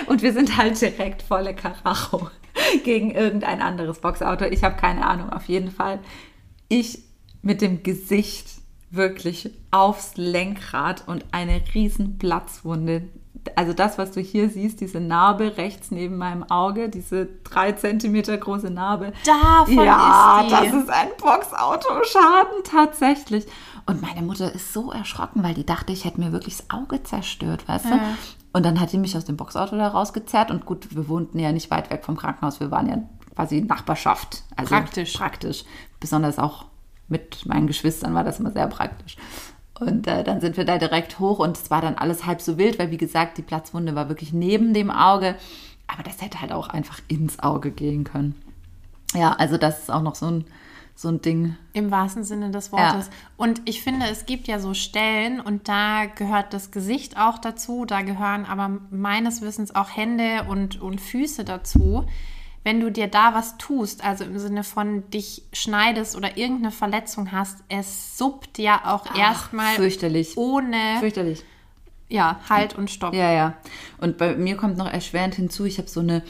und 0.08 0.22
wir 0.24 0.34
sind 0.34 0.58
halt 0.58 0.80
direkt 0.82 1.22
volle 1.22 1.54
Karacho 1.56 2.30
gegen 2.84 3.12
irgendein 3.12 3.62
anderes 3.62 4.00
Boxauto. 4.00 4.46
Ich 4.46 4.64
habe 4.64 4.76
keine 4.76 5.06
Ahnung, 5.06 5.30
auf 5.32 5.46
jeden 5.46 5.72
Fall. 5.72 6.00
Ich 6.68 7.00
mit 7.42 7.62
dem 7.62 7.84
Gesicht 7.84 8.48
wirklich 8.90 9.52
aufs 9.72 10.18
Lenkrad 10.18 11.08
und 11.08 11.26
eine 11.32 11.62
riesen 11.74 12.18
Platzwunde. 12.18 13.04
Also 13.56 13.74
das, 13.74 13.98
was 13.98 14.12
du 14.12 14.22
hier 14.22 14.50
siehst, 14.50 14.82
diese 14.82 15.00
Narbe 15.00 15.58
rechts 15.58 15.92
neben 15.92 16.18
meinem 16.18 16.44
Auge, 16.44 16.90
diese 16.90 17.28
drei 17.44 17.72
Zentimeter 17.72 18.38
große 18.38 18.70
Narbe. 18.70 19.14
Davon 19.26 19.86
ja, 19.86 20.42
ist 20.42 20.48
die. 20.48 20.52
das 20.52 20.84
ist 20.84 20.90
ein 20.90 21.10
Boxautoschaden 21.18 22.64
tatsächlich. 22.64 23.46
Und 23.86 24.02
meine 24.02 24.22
Mutter 24.22 24.54
ist 24.54 24.74
so 24.74 24.92
erschrocken, 24.92 25.44
weil 25.44 25.54
die 25.54 25.66
dachte, 25.66 25.94
ich 25.94 26.06
hätte 26.06 26.20
mir 26.20 26.32
wirklich 26.32 26.58
das 26.58 26.70
Auge 26.70 27.04
zerstört, 27.04 27.68
weißt 27.68 27.86
du? 27.86 28.00
Und 28.54 28.66
dann 28.66 28.80
hat 28.80 28.92
die 28.92 28.98
mich 28.98 29.16
aus 29.16 29.26
dem 29.26 29.38
Boxauto 29.38 29.78
da 29.78 29.88
rausgezerrt. 29.88 30.52
Und 30.52 30.66
gut, 30.66 30.96
wir 30.96 31.08
wohnten 31.08 31.40
ja 31.40 31.52
nicht 31.52 31.70
weit 31.72 31.90
weg 31.90 32.04
vom 32.04 32.18
Krankenhaus. 32.18 32.60
Wir 32.60 32.72
waren 32.72 32.90
ja 32.90 32.98
quasi 33.36 33.62
Nachbarschaft. 33.62 34.44
Also 34.56 34.74
Praktisch. 34.74 35.14
Praktisch. 35.14 35.64
Besonders 36.00 36.40
auch 36.40 36.66
mit 37.08 37.46
meinen 37.46 37.68
Geschwistern 37.68 38.14
war 38.14 38.24
das 38.24 38.40
immer 38.40 38.52
sehr 38.52 38.68
praktisch. 38.68 39.16
Und 39.80 40.08
äh, 40.08 40.24
dann 40.24 40.42
sind 40.42 40.58
wir 40.58 40.66
da 40.66 40.78
direkt 40.78 41.20
hoch 41.20 41.40
und 41.40 41.58
es 41.58 41.70
war 41.70 41.82
dann 41.82 41.96
alles 41.96 42.26
halb 42.26 42.42
so 42.42 42.58
wild, 42.58 42.80
weil 42.80 42.92
wie 42.92 42.98
gesagt, 42.98 43.38
die 43.38 43.44
Platzwunde 43.44 43.96
war 43.96 44.10
wirklich 44.10 44.34
neben 44.34 44.74
dem 44.74 44.90
Auge. 44.90 45.36
Aber 45.88 46.04
das 46.04 46.22
hätte 46.22 46.42
halt 46.42 46.52
auch 46.52 46.68
einfach 46.70 47.00
ins 47.08 47.40
Auge 47.40 47.72
gehen 47.72 48.04
können. 48.04 48.36
Ja, 49.14 49.34
also 49.34 49.58
das 49.58 49.80
ist 49.80 49.92
auch 49.92 50.02
noch 50.02 50.16
so 50.16 50.26
ein, 50.26 50.46
so 50.96 51.10
ein 51.10 51.22
Ding. 51.22 51.56
Im 51.74 51.92
wahrsten 51.92 52.24
Sinne 52.24 52.52
des 52.52 52.72
Wortes. 52.72 53.10
Und 53.38 53.62
ich 53.66 53.82
finde, 53.84 54.08
es 54.08 54.26
gibt 54.26 54.48
ja 54.48 54.60
so 54.60 54.74
Stellen 54.74 55.40
und 55.40 55.70
da 55.70 56.06
gehört 56.06 56.54
das 56.54 56.72
Gesicht 56.72 57.18
auch 57.18 57.38
dazu, 57.38 57.86
da 57.86 58.02
gehören 58.02 58.46
aber 58.46 58.80
meines 58.90 59.42
Wissens 59.42 59.76
auch 59.76 59.96
Hände 59.96 60.46
und, 60.50 60.82
und 60.82 61.00
Füße 61.00 61.46
dazu. 61.46 62.06
Wenn 62.68 62.82
du 62.82 62.92
dir 62.92 63.08
da 63.08 63.34
was 63.34 63.58
tust, 63.58 64.04
also 64.04 64.26
im 64.26 64.38
Sinne 64.40 64.62
von 64.62 65.10
dich 65.10 65.44
schneidest 65.54 66.18
oder 66.18 66.36
irgendeine 66.36 66.72
Verletzung 66.72 67.32
hast, 67.32 67.60
es 67.70 68.18
suppt 68.18 68.58
ja 68.58 68.82
auch 68.84 69.18
erstmal 69.18 69.76
fürchterlich. 69.76 70.36
ohne 70.36 70.98
Fürchterlich. 71.00 71.46
ja, 72.10 72.42
Halt 72.50 72.78
und 72.78 72.92
Stopp. 72.92 73.14
Ja, 73.14 73.32
ja. 73.32 73.54
Und 74.00 74.18
bei 74.18 74.36
mir 74.36 74.58
kommt 74.58 74.76
noch 74.76 74.92
erschwerend 74.92 75.36
hinzu, 75.36 75.64
ich 75.64 75.78
habe 75.78 75.88
so 75.88 76.02
eine, 76.02 76.24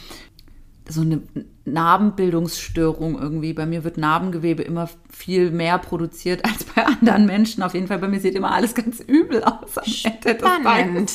so 0.87 1.01
eine 1.01 1.23
Narbenbildungsstörung 1.65 3.19
irgendwie. 3.19 3.53
Bei 3.53 3.65
mir 3.65 3.83
wird 3.83 3.97
Narbengewebe 3.97 4.61
immer 4.61 4.91
viel 5.09 5.49
mehr 5.49 5.79
produziert 5.79 6.45
als 6.45 6.65
bei 6.65 6.85
anderen 6.85 7.25
Menschen. 7.25 7.63
Auf 7.63 7.73
jeden 7.73 7.87
Fall, 7.87 7.97
bei 7.97 8.09
mir 8.09 8.19
sieht 8.19 8.35
immer 8.35 8.51
alles 8.51 8.75
ganz 8.75 8.99
übel 8.99 9.43
aus 9.43 9.79
Spannend. 9.87 11.13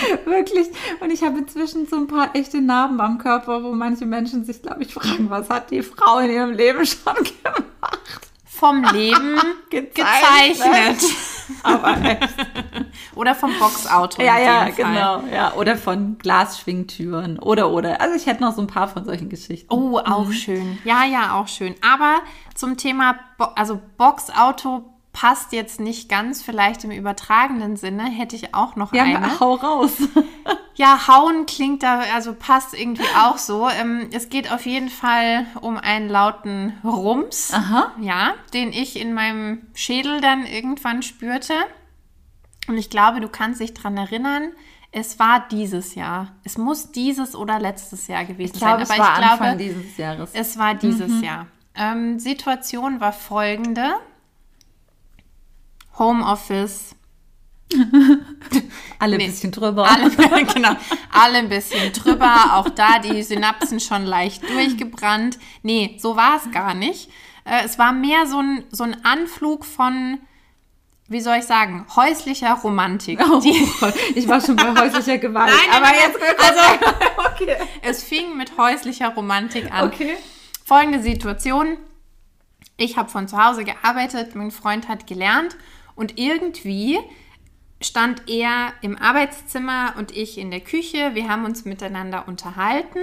Wirklich. 0.24 0.68
Und 1.00 1.10
ich 1.10 1.22
habe 1.22 1.38
inzwischen 1.38 1.86
so 1.86 1.96
ein 1.96 2.06
paar 2.06 2.34
echte 2.34 2.60
Narben 2.60 3.00
am 3.00 3.18
Körper, 3.18 3.62
wo 3.62 3.72
manche 3.72 4.06
Menschen 4.06 4.44
sich, 4.44 4.62
glaube 4.62 4.82
ich, 4.82 4.94
fragen, 4.94 5.30
was 5.30 5.50
hat 5.50 5.70
die 5.70 5.82
Frau 5.82 6.18
in 6.18 6.30
ihrem 6.30 6.52
Leben 6.52 6.84
schon 6.86 7.14
gemacht? 7.14 7.64
Vom 8.44 8.84
Leben 8.84 9.38
Gezeichnet. 9.70 10.56
gezeichnet. 10.56 11.04
Aber 11.62 11.96
echt. 12.02 12.34
Oder 13.14 13.34
vom 13.34 13.52
Boxauto. 13.58 14.22
ja, 14.22 14.38
ja, 14.38 14.68
genau. 14.70 15.22
Ja, 15.32 15.52
oder 15.54 15.76
von 15.76 16.16
Glasschwingtüren. 16.18 17.38
Oder, 17.38 17.70
oder. 17.70 18.00
Also 18.00 18.16
ich 18.16 18.26
hätte 18.26 18.42
noch 18.42 18.54
so 18.54 18.62
ein 18.62 18.66
paar 18.66 18.88
von 18.88 19.04
solchen 19.04 19.28
Geschichten. 19.28 19.72
Oh, 19.72 19.98
auch 19.98 20.26
mhm. 20.26 20.32
schön. 20.32 20.78
Ja, 20.84 21.04
ja, 21.04 21.34
auch 21.34 21.48
schön. 21.48 21.74
Aber 21.82 22.20
zum 22.54 22.76
Thema, 22.76 23.18
Bo 23.38 23.44
also 23.54 23.80
Boxauto 23.98 24.95
passt 25.16 25.52
jetzt 25.52 25.80
nicht 25.80 26.10
ganz, 26.10 26.42
vielleicht 26.42 26.84
im 26.84 26.90
übertragenen 26.90 27.76
Sinne, 27.76 28.04
hätte 28.04 28.36
ich 28.36 28.54
auch 28.54 28.76
noch 28.76 28.92
ja, 28.92 29.04
eine. 29.04 29.40
hau 29.40 29.54
raus. 29.54 29.92
ja, 30.74 31.08
hauen 31.08 31.46
klingt 31.46 31.82
da, 31.82 32.00
also 32.14 32.34
passt 32.34 32.78
irgendwie 32.78 33.06
auch 33.18 33.38
so. 33.38 33.66
Ähm, 33.66 34.10
es 34.12 34.28
geht 34.28 34.52
auf 34.52 34.66
jeden 34.66 34.90
Fall 34.90 35.46
um 35.62 35.78
einen 35.78 36.10
lauten 36.10 36.74
Rums, 36.84 37.50
Aha. 37.54 37.92
ja, 37.98 38.34
den 38.52 38.74
ich 38.74 39.00
in 39.00 39.14
meinem 39.14 39.62
Schädel 39.72 40.20
dann 40.20 40.44
irgendwann 40.44 41.02
spürte. 41.02 41.54
Und 42.68 42.76
ich 42.76 42.90
glaube, 42.90 43.20
du 43.20 43.30
kannst 43.30 43.62
dich 43.62 43.72
daran 43.72 43.96
erinnern, 43.96 44.52
es 44.92 45.18
war 45.18 45.48
dieses 45.50 45.94
Jahr. 45.94 46.34
Es 46.44 46.58
muss 46.58 46.92
dieses 46.92 47.34
oder 47.34 47.58
letztes 47.58 48.06
Jahr 48.06 48.26
gewesen 48.26 48.52
ich 48.52 48.60
glaube, 48.60 48.84
sein. 48.84 49.00
Aber 49.00 49.14
es 49.14 49.18
war 49.18 49.32
ich 49.32 49.38
glaube, 49.38 49.56
dieses 49.56 49.96
Jahres. 49.96 50.30
Es 50.34 50.58
war 50.58 50.74
dieses 50.74 51.10
mhm. 51.10 51.24
Jahr. 51.24 51.46
Ähm, 51.74 52.18
Situation 52.18 53.00
war 53.00 53.14
folgende. 53.14 53.94
Homeoffice. 55.98 56.94
alle 58.98 59.16
ein 59.16 59.18
nee, 59.18 59.26
bisschen 59.26 59.50
drüber. 59.50 59.88
Alle, 59.88 60.10
genau, 60.54 60.76
alle 61.10 61.38
ein 61.38 61.48
bisschen 61.48 61.92
drüber. 61.92 62.54
Auch 62.54 62.68
da 62.68 62.98
die 62.98 63.22
Synapsen 63.22 63.80
schon 63.80 64.04
leicht 64.04 64.48
durchgebrannt. 64.48 65.38
Nee, 65.62 65.96
so 66.00 66.16
war 66.16 66.36
es 66.36 66.50
gar 66.52 66.74
nicht. 66.74 67.10
Äh, 67.44 67.64
es 67.64 67.78
war 67.78 67.92
mehr 67.92 68.26
so 68.26 68.40
ein, 68.40 68.64
so 68.70 68.84
ein 68.84 69.04
Anflug 69.04 69.64
von, 69.64 70.18
wie 71.08 71.20
soll 71.20 71.38
ich 71.38 71.44
sagen, 71.44 71.86
häuslicher 71.96 72.54
Romantik. 72.54 73.20
Oh, 73.20 73.42
ich 74.14 74.28
war 74.28 74.40
schon 74.40 74.56
bei 74.56 74.80
häuslicher 74.80 75.18
Gewalt. 75.18 75.52
Nein, 75.52 75.82
aber 75.82 75.94
jetzt 75.94 76.18
also, 76.38 76.86
okay. 77.42 77.56
Es 77.82 78.04
fing 78.04 78.36
mit 78.36 78.56
häuslicher 78.58 79.08
Romantik 79.08 79.72
an. 79.72 79.88
Okay. 79.88 80.16
Folgende 80.64 81.02
Situation. 81.02 81.78
Ich 82.76 82.96
habe 82.96 83.08
von 83.08 83.26
zu 83.26 83.42
Hause 83.42 83.64
gearbeitet, 83.64 84.34
mein 84.34 84.50
Freund 84.50 84.88
hat 84.88 85.06
gelernt 85.06 85.56
und 85.96 86.18
irgendwie 86.18 86.98
stand 87.80 88.28
er 88.28 88.72
im 88.82 88.96
Arbeitszimmer 88.96 89.94
und 89.98 90.16
ich 90.16 90.38
in 90.38 90.50
der 90.50 90.60
Küche. 90.60 91.14
Wir 91.14 91.28
haben 91.28 91.44
uns 91.44 91.64
miteinander 91.64 92.28
unterhalten. 92.28 93.00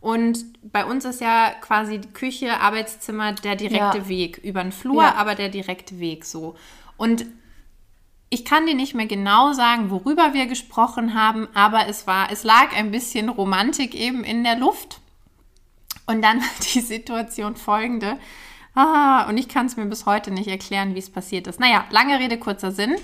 Und 0.00 0.44
bei 0.62 0.84
uns 0.84 1.04
ist 1.04 1.20
ja 1.20 1.50
quasi 1.60 1.98
die 1.98 2.12
Küche, 2.12 2.60
Arbeitszimmer 2.60 3.32
der 3.32 3.56
direkte 3.56 3.98
ja. 3.98 4.08
Weg. 4.08 4.38
Über 4.38 4.62
den 4.62 4.72
Flur, 4.72 5.02
ja. 5.02 5.14
aber 5.14 5.34
der 5.34 5.48
direkte 5.48 5.98
Weg 5.98 6.24
so. 6.24 6.54
Und 6.96 7.26
ich 8.28 8.44
kann 8.44 8.66
dir 8.66 8.74
nicht 8.74 8.94
mehr 8.94 9.06
genau 9.06 9.52
sagen, 9.52 9.90
worüber 9.90 10.34
wir 10.34 10.46
gesprochen 10.46 11.14
haben, 11.14 11.48
aber 11.54 11.88
es 11.88 12.06
war, 12.06 12.30
es 12.30 12.44
lag 12.44 12.76
ein 12.76 12.90
bisschen 12.90 13.28
Romantik 13.28 13.94
eben 13.94 14.24
in 14.24 14.44
der 14.44 14.56
Luft. 14.56 15.00
Und 16.06 16.22
dann 16.22 16.40
war 16.40 16.48
die 16.74 16.80
Situation 16.80 17.56
folgende. 17.56 18.18
Ah, 18.76 19.26
und 19.28 19.38
ich 19.38 19.48
kann 19.48 19.66
es 19.66 19.76
mir 19.76 19.86
bis 19.86 20.06
heute 20.06 20.30
nicht 20.30 20.48
erklären, 20.48 20.94
wie 20.94 20.98
es 20.98 21.10
passiert 21.10 21.46
ist. 21.46 21.58
Naja, 21.58 21.86
lange 21.90 22.20
Rede, 22.20 22.38
kurzer 22.38 22.70
Sinn. 22.70 22.94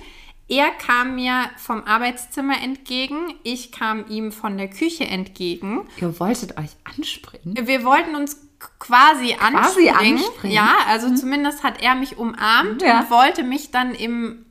Er 0.49 0.71
kam 0.71 1.15
mir 1.15 1.51
vom 1.57 1.83
Arbeitszimmer 1.85 2.61
entgegen, 2.63 3.17
ich 3.43 3.73
kam 3.73 4.05
ihm 4.09 4.33
von 4.33 4.59
der 4.59 4.69
Küche 4.69 5.05
entgegen. 5.05 5.89
Ihr 5.97 6.21
wolltet 6.21 6.59
euch 6.59 6.77
anspringen? 6.85 7.67
Wir 7.67 7.85
wollten 7.85 8.15
uns 8.15 8.37
quasi, 8.79 9.35
quasi 9.35 9.35
anspringen. 9.41 10.19
anspringen. 10.19 10.55
Ja, 10.55 10.77
also 10.89 11.09
mhm. 11.09 11.17
zumindest 11.17 11.63
hat 11.63 11.83
er 11.83 11.95
mich 11.95 12.19
umarmt 12.19 12.83
ja. 12.83 13.01
und 13.01 13.11
wollte 13.11 13.45
mich 13.45 13.71
dann 13.71 13.95
im, 13.95 14.45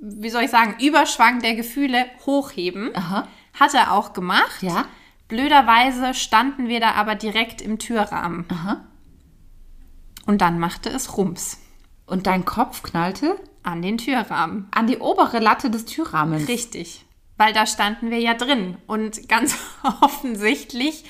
wie 0.00 0.30
soll 0.30 0.44
ich 0.44 0.50
sagen, 0.50 0.76
Überschwang 0.80 1.40
der 1.40 1.54
Gefühle 1.56 2.06
hochheben. 2.24 2.96
Aha. 2.96 3.28
Hat 3.52 3.74
er 3.74 3.92
auch 3.92 4.14
gemacht. 4.14 4.62
Ja. 4.62 4.86
Blöderweise 5.28 6.14
standen 6.14 6.68
wir 6.68 6.80
da 6.80 6.92
aber 6.92 7.16
direkt 7.16 7.60
im 7.60 7.78
Türrahmen. 7.78 8.46
Aha. 8.50 8.84
Und 10.26 10.40
dann 10.40 10.58
machte 10.58 10.88
es 10.90 11.16
Rums. 11.16 11.58
Und 12.06 12.26
dein 12.26 12.44
Kopf 12.44 12.82
knallte? 12.82 13.38
An 13.62 13.82
den 13.82 13.98
Türrahmen. 13.98 14.68
An 14.70 14.86
die 14.86 14.98
obere 14.98 15.38
Latte 15.38 15.70
des 15.70 15.84
Türrahmens. 15.84 16.48
Richtig. 16.48 17.04
Weil 17.36 17.52
da 17.52 17.66
standen 17.66 18.10
wir 18.10 18.20
ja 18.20 18.34
drin. 18.34 18.76
Und 18.86 19.28
ganz 19.28 19.56
offensichtlich 20.00 21.04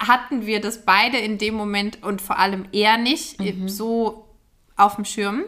hatten 0.00 0.46
wir 0.46 0.60
das 0.60 0.84
beide 0.84 1.18
in 1.18 1.38
dem 1.38 1.54
Moment 1.54 2.02
und 2.02 2.22
vor 2.22 2.38
allem 2.38 2.66
er 2.72 2.98
nicht 2.98 3.40
mhm. 3.40 3.68
so 3.68 4.28
auf 4.76 4.94
dem 4.96 5.04
Schirm. 5.04 5.44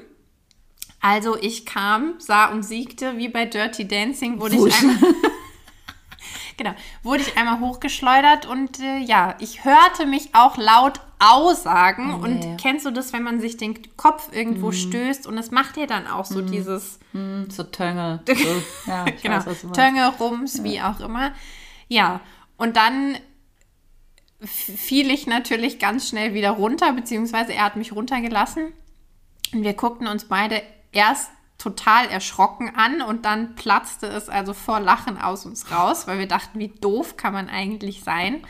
Also 1.01 1.37
ich 1.37 1.65
kam, 1.65 2.15
sah 2.19 2.47
und 2.47 2.63
siegte, 2.63 3.17
wie 3.17 3.29
bei 3.29 3.47
Dirty 3.47 3.87
Dancing 3.87 4.41
wurde 4.41 4.57
Wusch. 4.57 4.71
ich 4.71 4.81
einmal 4.81 4.99
Genau, 6.61 6.75
wurde 7.03 7.23
ich 7.23 7.39
einmal 7.39 7.59
hochgeschleudert 7.61 8.45
und 8.45 8.81
äh, 8.81 8.99
ja, 8.99 9.35
ich 9.39 9.65
hörte 9.65 10.05
mich 10.05 10.35
auch 10.35 10.59
laut 10.59 11.01
aussagen. 11.19 12.13
Oh, 12.13 12.23
und 12.23 12.59
kennst 12.59 12.85
du 12.85 12.91
das, 12.91 13.15
wenn 13.15 13.23
man 13.23 13.41
sich 13.41 13.57
den 13.57 13.79
Kopf 13.97 14.29
irgendwo 14.31 14.69
mm. 14.69 14.73
stößt 14.75 15.27
und 15.27 15.39
es 15.39 15.51
macht 15.51 15.77
dir 15.77 15.87
dann 15.87 16.07
auch 16.07 16.27
so 16.27 16.43
mm. 16.43 16.51
dieses. 16.51 16.99
Mm, 17.15 17.45
so 17.49 17.63
Tönge. 17.63 18.21
So, 18.27 18.91
ja, 18.91 19.07
genau, 19.23 19.47
weiß, 19.47 19.69
Tönge, 19.73 20.13
Rums, 20.21 20.59
ja. 20.59 20.65
wie 20.65 20.83
auch 20.83 21.01
immer. 21.01 21.33
Ja, 21.89 22.21
und 22.59 22.77
dann 22.77 23.17
fiel 24.45 25.11
ich 25.11 25.27
natürlich 25.27 25.79
ganz 25.79 26.11
schnell 26.11 26.35
wieder 26.35 26.51
runter, 26.51 26.93
beziehungsweise 26.93 27.55
er 27.55 27.65
hat 27.65 27.77
mich 27.77 27.93
runtergelassen. 27.93 28.75
Und 29.55 29.63
wir 29.63 29.73
guckten 29.73 30.09
uns 30.09 30.27
beide 30.27 30.61
erst 30.93 31.31
total 31.61 32.09
erschrocken 32.09 32.73
an 32.75 33.03
und 33.03 33.25
dann 33.25 33.55
platzte 33.55 34.07
es 34.07 34.29
also 34.29 34.55
vor 34.55 34.81
Lachen 34.81 35.21
aus 35.21 35.45
uns 35.45 35.71
raus, 35.71 36.07
weil 36.07 36.19
wir 36.19 36.27
dachten, 36.27 36.59
wie 36.59 36.69
doof 36.69 37.17
kann 37.17 37.33
man 37.33 37.49
eigentlich 37.49 38.03
sein. 38.03 38.43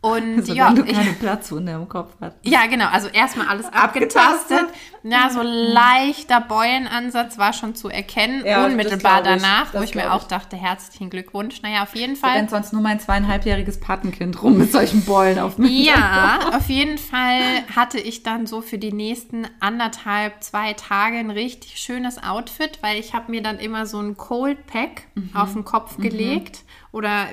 Und 0.00 0.36
also, 0.38 0.54
ja, 0.54 0.68
wenn 0.68 0.76
du 0.76 0.84
keine 0.84 1.10
ich, 1.10 1.18
Platzwunde 1.18 1.72
im 1.72 1.88
Kopf 1.88 2.12
hast. 2.20 2.36
Ja, 2.42 2.66
genau. 2.66 2.86
Also 2.88 3.08
erstmal 3.08 3.48
alles 3.48 3.66
abgetastet. 3.66 4.58
abgetastet. 4.58 4.76
Ja, 5.02 5.30
so 5.30 5.40
leichter 5.42 6.40
Beulenansatz 6.40 7.38
war 7.38 7.52
schon 7.52 7.74
zu 7.76 7.88
erkennen, 7.88 8.44
ja, 8.44 8.64
unmittelbar 8.64 9.22
danach, 9.22 9.72
wo 9.72 9.82
ich 9.82 9.94
mir 9.94 10.12
auch 10.12 10.24
dachte, 10.24 10.56
herzlichen 10.56 11.10
Glückwunsch. 11.10 11.62
Naja, 11.62 11.84
auf 11.84 11.94
jeden 11.94 12.16
Fall. 12.16 12.36
Wenn 12.36 12.48
sonst 12.48 12.72
nur 12.72 12.82
mein 12.82 12.98
zweieinhalbjähriges 12.98 13.78
Patenkind 13.78 14.42
rum 14.42 14.58
mit 14.58 14.72
solchen 14.72 15.04
Beulen 15.04 15.38
auf 15.38 15.58
mir. 15.58 15.68
Ja, 15.68 16.50
auf 16.54 16.68
jeden 16.68 16.98
Fall 16.98 17.40
hatte 17.74 17.98
ich 17.98 18.24
dann 18.24 18.46
so 18.46 18.62
für 18.62 18.78
die 18.78 18.92
nächsten 18.92 19.46
anderthalb, 19.60 20.42
zwei 20.42 20.72
Tage 20.72 21.18
ein 21.18 21.30
richtig 21.30 21.78
schönes 21.78 22.22
Outfit, 22.22 22.78
weil 22.80 22.98
ich 22.98 23.14
habe 23.14 23.30
mir 23.30 23.42
dann 23.42 23.58
immer 23.58 23.86
so 23.86 24.00
ein 24.00 24.16
Cold 24.16 24.66
Pack 24.66 25.02
mhm. 25.14 25.30
auf 25.34 25.52
den 25.52 25.64
Kopf 25.64 25.98
mhm. 25.98 26.02
gelegt 26.02 26.64
oder 26.90 27.26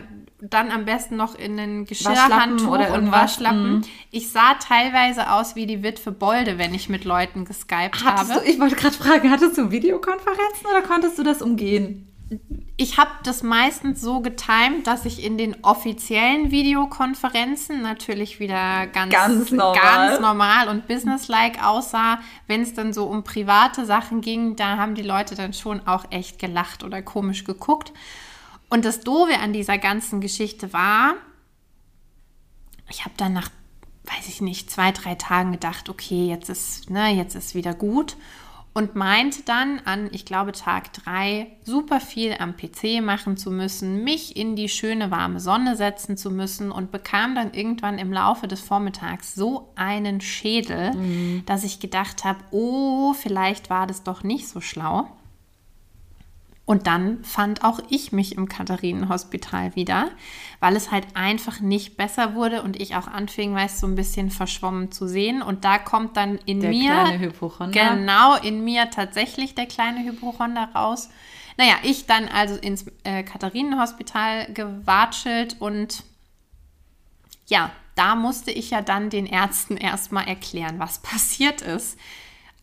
dann 0.50 0.72
am 0.72 0.86
besten 0.86 1.16
noch 1.16 1.36
in 1.36 1.58
ein 1.58 1.86
Geschirrhandtuch 1.86 2.68
oder 2.68 2.94
und 2.94 3.12
Waschlappen. 3.12 3.78
Mhm. 3.78 3.82
Ich 4.12 4.30
sah 4.30 4.56
teilweise 4.56 5.32
aus 5.32 5.56
wie 5.56 5.66
die 5.66 5.84
Witwe 5.84 6.12
Bolde, 6.12 6.58
wenn 6.58 6.74
ich 6.74 6.90
mit 6.90 7.06
Leuten 7.06 7.46
geskypt 7.46 8.04
hattest 8.04 8.32
habe. 8.32 8.46
Du, 8.46 8.52
ich 8.52 8.60
wollte 8.60 8.76
gerade 8.76 8.96
fragen, 8.96 9.32
hattest 9.32 9.58
du 9.58 9.72
Videokonferenzen 9.72 10.66
oder 10.70 10.82
konntest 10.82 11.18
du 11.18 11.24
das 11.24 11.42
umgehen? 11.42 12.10
Ich 12.76 12.98
habe 12.98 13.12
das 13.24 13.44
meistens 13.44 14.02
so 14.02 14.20
getimt, 14.20 14.88
dass 14.88 15.06
ich 15.06 15.24
in 15.24 15.38
den 15.38 15.64
offiziellen 15.64 16.52
Videokonferenzen 16.52 17.82
natürlich 17.82 18.40
wieder 18.40 18.88
ganz, 18.88 19.14
ganz, 19.14 19.52
normal. 19.52 19.76
ganz 19.76 20.20
normal 20.20 20.68
und 20.68 20.88
businesslike 20.88 21.64
aussah. 21.66 22.20
Wenn 22.48 22.62
es 22.62 22.74
dann 22.74 22.92
so 22.92 23.06
um 23.06 23.24
private 23.24 23.86
Sachen 23.86 24.22
ging, 24.22 24.56
da 24.56 24.78
haben 24.78 24.96
die 24.96 25.04
Leute 25.04 25.36
dann 25.36 25.54
schon 25.54 25.88
auch 25.88 26.06
echt 26.10 26.40
gelacht 26.40 26.84
oder 26.84 27.02
komisch 27.02 27.44
geguckt. 27.44 27.94
Und 28.70 28.86
das 28.86 29.02
Doofe 29.02 29.38
an 29.40 29.54
dieser 29.54 29.78
ganzen 29.78 30.20
Geschichte 30.20 30.74
war, 30.74 31.16
ich 32.90 33.06
habe 33.06 33.14
dann 33.18 33.34
nach, 33.34 33.50
weiß 34.06 34.28
ich 34.28 34.42
nicht, 34.42 34.70
zwei, 34.72 34.92
drei 34.92 35.16
Tagen 35.16 35.52
gedacht, 35.52 35.90
okay, 35.90 36.28
jetzt 36.28 36.50
ist, 36.50 36.90
ne, 36.90 37.10
jetzt 37.10 37.36
ist 37.36 37.56
wieder 37.56 37.74
gut. 37.74 38.16
Und 38.76 38.96
meinte 38.96 39.44
dann 39.44 39.82
an, 39.86 40.10
ich 40.12 40.26
glaube, 40.26 40.52
Tag 40.52 40.92
drei, 40.94 41.46
super 41.64 42.00
viel 42.00 42.36
am 42.40 42.58
PC 42.58 43.04
machen 43.04 43.38
zu 43.38 43.52
müssen, 43.52 44.04
mich 44.04 44.36
in 44.36 44.56
die 44.56 44.68
schöne 44.68 45.12
warme 45.12 45.40
Sonne 45.40 45.76
setzen 45.76 46.18
zu 46.18 46.32
müssen 46.32 46.72
und 46.72 46.92
bekam 46.92 47.36
dann 47.36 47.54
irgendwann 47.54 48.00
im 48.00 48.12
Laufe 48.12 48.48
des 48.48 48.62
Vormittags 48.62 49.36
so 49.36 49.72
einen 49.76 50.22
Schädel, 50.22 50.92
mhm. 50.96 51.44
dass 51.46 51.64
ich 51.64 51.80
gedacht 51.80 52.24
habe, 52.24 52.40
oh, 52.50 53.14
vielleicht 53.14 53.70
war 53.70 53.86
das 53.86 54.02
doch 54.02 54.24
nicht 54.24 54.48
so 54.48 54.60
schlau. 54.60 55.08
Und 56.66 56.88
dann 56.88 57.24
fand 57.26 57.66
auch 57.66 57.80
ich 57.90 58.14
mich 58.14 58.38
im 58.38 58.48
Katharinenhospital 58.48 59.76
wieder, 59.76 60.12
weil 60.62 60.78
es 60.78 60.92
halt 60.92 61.06
einfach 61.14 61.60
nicht 61.60 61.98
besser 61.98 62.36
wurde 62.36 62.62
und 62.62 62.80
ich 62.80 62.96
auch 62.96 63.08
anfing, 63.08 63.54
weißt 63.54 63.80
so 63.80 63.88
ein 63.88 63.96
bisschen 63.96 64.32
verschwommen 64.32 64.90
zu 64.90 65.06
sehen. 65.06 65.42
Und 65.42 65.66
da 65.66 65.78
kommt 65.78 66.16
dann 66.16 66.38
in 66.46 66.62
der 66.62 66.70
mir, 66.70 66.92
kleine 66.92 67.20
Hypochonder. 67.20 67.96
genau 67.96 68.36
in 68.38 68.64
mir 68.64 68.90
tatsächlich 68.90 69.56
der 69.56 69.66
kleine 69.66 70.06
Hypochonder 70.06 70.70
raus. 70.74 71.10
Naja, 71.58 71.76
ich 71.84 72.06
dann 72.06 72.30
also 72.30 72.56
ins 72.56 72.86
äh, 73.04 73.24
Katharinenhospital 73.24 74.54
gewatschelt 74.54 75.58
und 75.60 76.04
ja, 77.48 77.72
da 77.96 78.16
musste 78.16 78.52
ich 78.52 78.72
ja 78.72 78.82
dann 78.82 79.10
den 79.10 79.26
Ärzten 79.26 79.76
erstmal 79.78 80.30
erklären, 80.30 80.80
was 80.80 81.00
passiert 81.00 81.62
ist. 81.62 81.98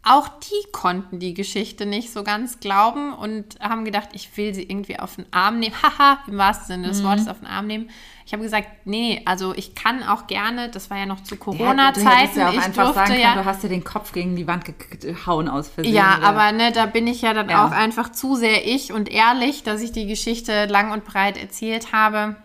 Auch 0.03 0.29
die 0.29 0.73
konnten 0.73 1.19
die 1.19 1.35
Geschichte 1.35 1.85
nicht 1.85 2.11
so 2.11 2.25
ganz 2.25 2.59
glauben 2.59 3.13
und 3.13 3.61
haben 3.61 3.85
gedacht, 3.85 4.09
ich 4.15 4.35
will 4.37 4.55
sie 4.55 4.63
irgendwie 4.63 4.99
auf 4.99 5.17
den 5.17 5.27
Arm 5.31 5.59
nehmen. 5.59 5.75
Haha, 5.83 6.21
im 6.27 6.39
wahrsten 6.39 6.67
Sinne 6.69 6.89
des 6.89 7.03
mhm. 7.03 7.07
Wortes 7.07 7.29
auf 7.29 7.39
den 7.39 7.47
Arm 7.47 7.67
nehmen. 7.67 7.91
Ich 8.25 8.33
habe 8.33 8.43
gesagt, 8.43 8.69
nee, 8.87 9.21
also 9.27 9.55
ich 9.55 9.75
kann 9.75 10.03
auch 10.03 10.27
gerne, 10.27 10.71
das 10.71 10.89
war 10.89 10.97
ja 10.97 11.05
noch 11.05 11.23
zu 11.23 11.37
Corona-Zeiten. 11.37 12.39
Ja, 12.39 12.51
ja 12.51 12.61
ich 12.61 12.65
durfte 12.67 12.95
sagen 12.95 13.09
können, 13.09 13.21
ja, 13.21 13.35
du 13.35 13.45
hast 13.45 13.63
dir 13.63 13.69
den 13.69 13.85
Kopf 13.85 14.13
gegen 14.13 14.37
die 14.37 14.47
Wand 14.47 14.65
gehauen 15.01 15.49
aus 15.49 15.69
Versehen. 15.69 15.93
Ja, 15.93 16.17
oder? 16.17 16.27
aber 16.29 16.53
ne, 16.53 16.73
da 16.73 16.87
bin 16.87 17.07
ich 17.07 17.23
ja 17.23 17.35
dann 17.35 17.51
auch 17.51 17.73
einfach 17.73 18.13
zu 18.13 18.37
sehr 18.37 18.67
ich 18.67 18.93
und 18.93 19.11
ehrlich, 19.11 19.65
dass 19.65 19.83
ich 19.83 19.93
die 19.93 20.07
Geschichte 20.07 20.67
lang 20.67 20.93
und 20.93 21.05
breit 21.05 21.37
erzählt 21.37 21.93
habe 21.93 22.37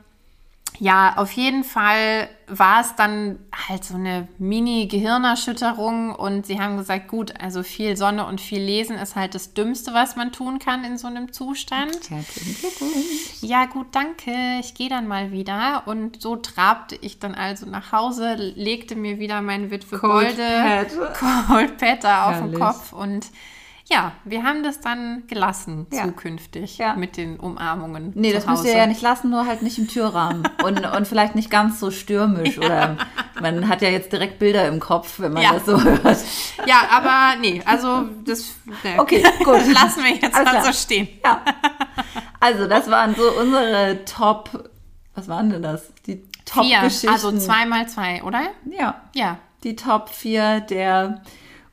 ja, 0.80 1.18
auf 1.18 1.32
jeden 1.32 1.64
Fall 1.64 2.30
war 2.48 2.82
es 2.82 2.96
dann 2.96 3.40
halt 3.68 3.84
so 3.84 3.96
eine 3.96 4.28
Mini-Gehirnerschütterung 4.38 6.14
und 6.14 6.46
sie 6.46 6.60
haben 6.60 6.78
gesagt, 6.78 7.08
gut, 7.08 7.34
also 7.40 7.64
viel 7.64 7.98
Sonne 7.98 8.26
und 8.26 8.40
viel 8.40 8.62
Lesen 8.62 8.98
ist 8.98 9.16
halt 9.16 9.36
das 9.36 9.54
Dümmste, 9.54 9.94
was 9.94 10.16
man 10.16 10.32
tun 10.32 10.60
kann 10.60 10.84
in 10.84 10.98
so 10.98 11.08
einem 11.08 11.32
Zustand. 11.34 11.98
Ja, 13.42 13.66
gut, 13.66 13.88
danke. 13.92 14.32
Ich 14.60 14.74
gehe 14.76 14.90
dann 14.90 15.08
mal 15.08 15.32
wieder. 15.32 15.84
Und 15.86 16.22
so 16.22 16.36
trabte 16.36 16.96
ich 17.02 17.20
dann 17.20 17.36
also 17.36 17.66
nach 17.66 17.92
Hause, 17.92 18.36
legte 18.36 18.96
mir 18.96 19.20
wieder 19.20 19.42
mein 19.42 19.72
Witwe 19.72 19.98
Cold 19.98 20.38
Golde 20.38 20.88
Cold 21.48 21.78
Pad 21.78 22.06
auf 22.06 22.40
den 22.40 22.60
Kopf 22.60 22.94
und 22.94 23.28
ja, 23.88 24.14
wir 24.24 24.44
haben 24.44 24.64
das 24.64 24.82
dann 24.82 25.24
gelassen 25.28 25.86
ja. 25.92 26.06
zukünftig 26.06 26.80
ja. 26.80 26.96
mit 26.96 27.18
den 27.18 27.40
Umarmungen. 27.40 28.14
Nee, 28.16 28.34
das 28.34 28.48
müsst 28.48 28.66
ihr 28.66 28.76
ja 28.76 28.88
nicht 28.88 29.02
lassen, 29.04 29.30
nur 29.30 29.46
halt 29.46 29.62
nicht 29.62 29.78
im 29.78 29.88
Türrahmen. 29.88 30.48
und, 30.64 30.84
und 30.84 31.08
vielleicht 31.08 31.36
nicht 31.36 31.52
ganz 31.52 31.80
so 31.80 31.92
stürmisch. 31.92 32.56
Ja. 32.66 32.66
Oder 32.66 32.98
man 33.42 33.68
hat 33.68 33.82
ja 33.82 33.90
jetzt 33.90 34.14
direkt 34.14 34.40
Bilder 34.40 34.68
im 34.68 34.80
Kopf, 34.80 35.20
wenn 35.20 35.34
man 35.34 35.44
das 35.44 35.66
so 35.66 35.84
hört. 35.84 36.18
Ja, 36.66 36.88
aber 36.90 37.40
nee, 37.40 37.62
also 37.66 38.04
das 38.24 38.56
ne. 38.66 38.98
okay, 38.98 39.24
gut. 39.44 39.68
lassen 39.74 40.04
wir 40.04 40.16
jetzt 40.16 40.34
mal 40.34 40.64
so 40.64 40.72
stehen. 40.72 41.08
Ja. 41.24 41.42
Also, 42.40 42.66
das 42.68 42.90
waren 42.90 43.14
so 43.14 43.24
unsere 43.40 44.06
Top. 44.06 44.70
Was 45.16 45.28
waren 45.28 45.50
denn 45.50 45.64
das? 45.64 45.92
Die 46.08 46.24
Top-Geschichten. 46.46 47.10
Also 47.10 47.38
zwei 47.38 47.66
mal 47.66 47.88
zwei, 47.88 48.24
oder? 48.24 48.42
Ja. 48.72 49.02
Ja. 49.14 49.38
Die 49.64 49.76
Top 49.76 50.10
4 50.10 50.62
der 50.62 51.22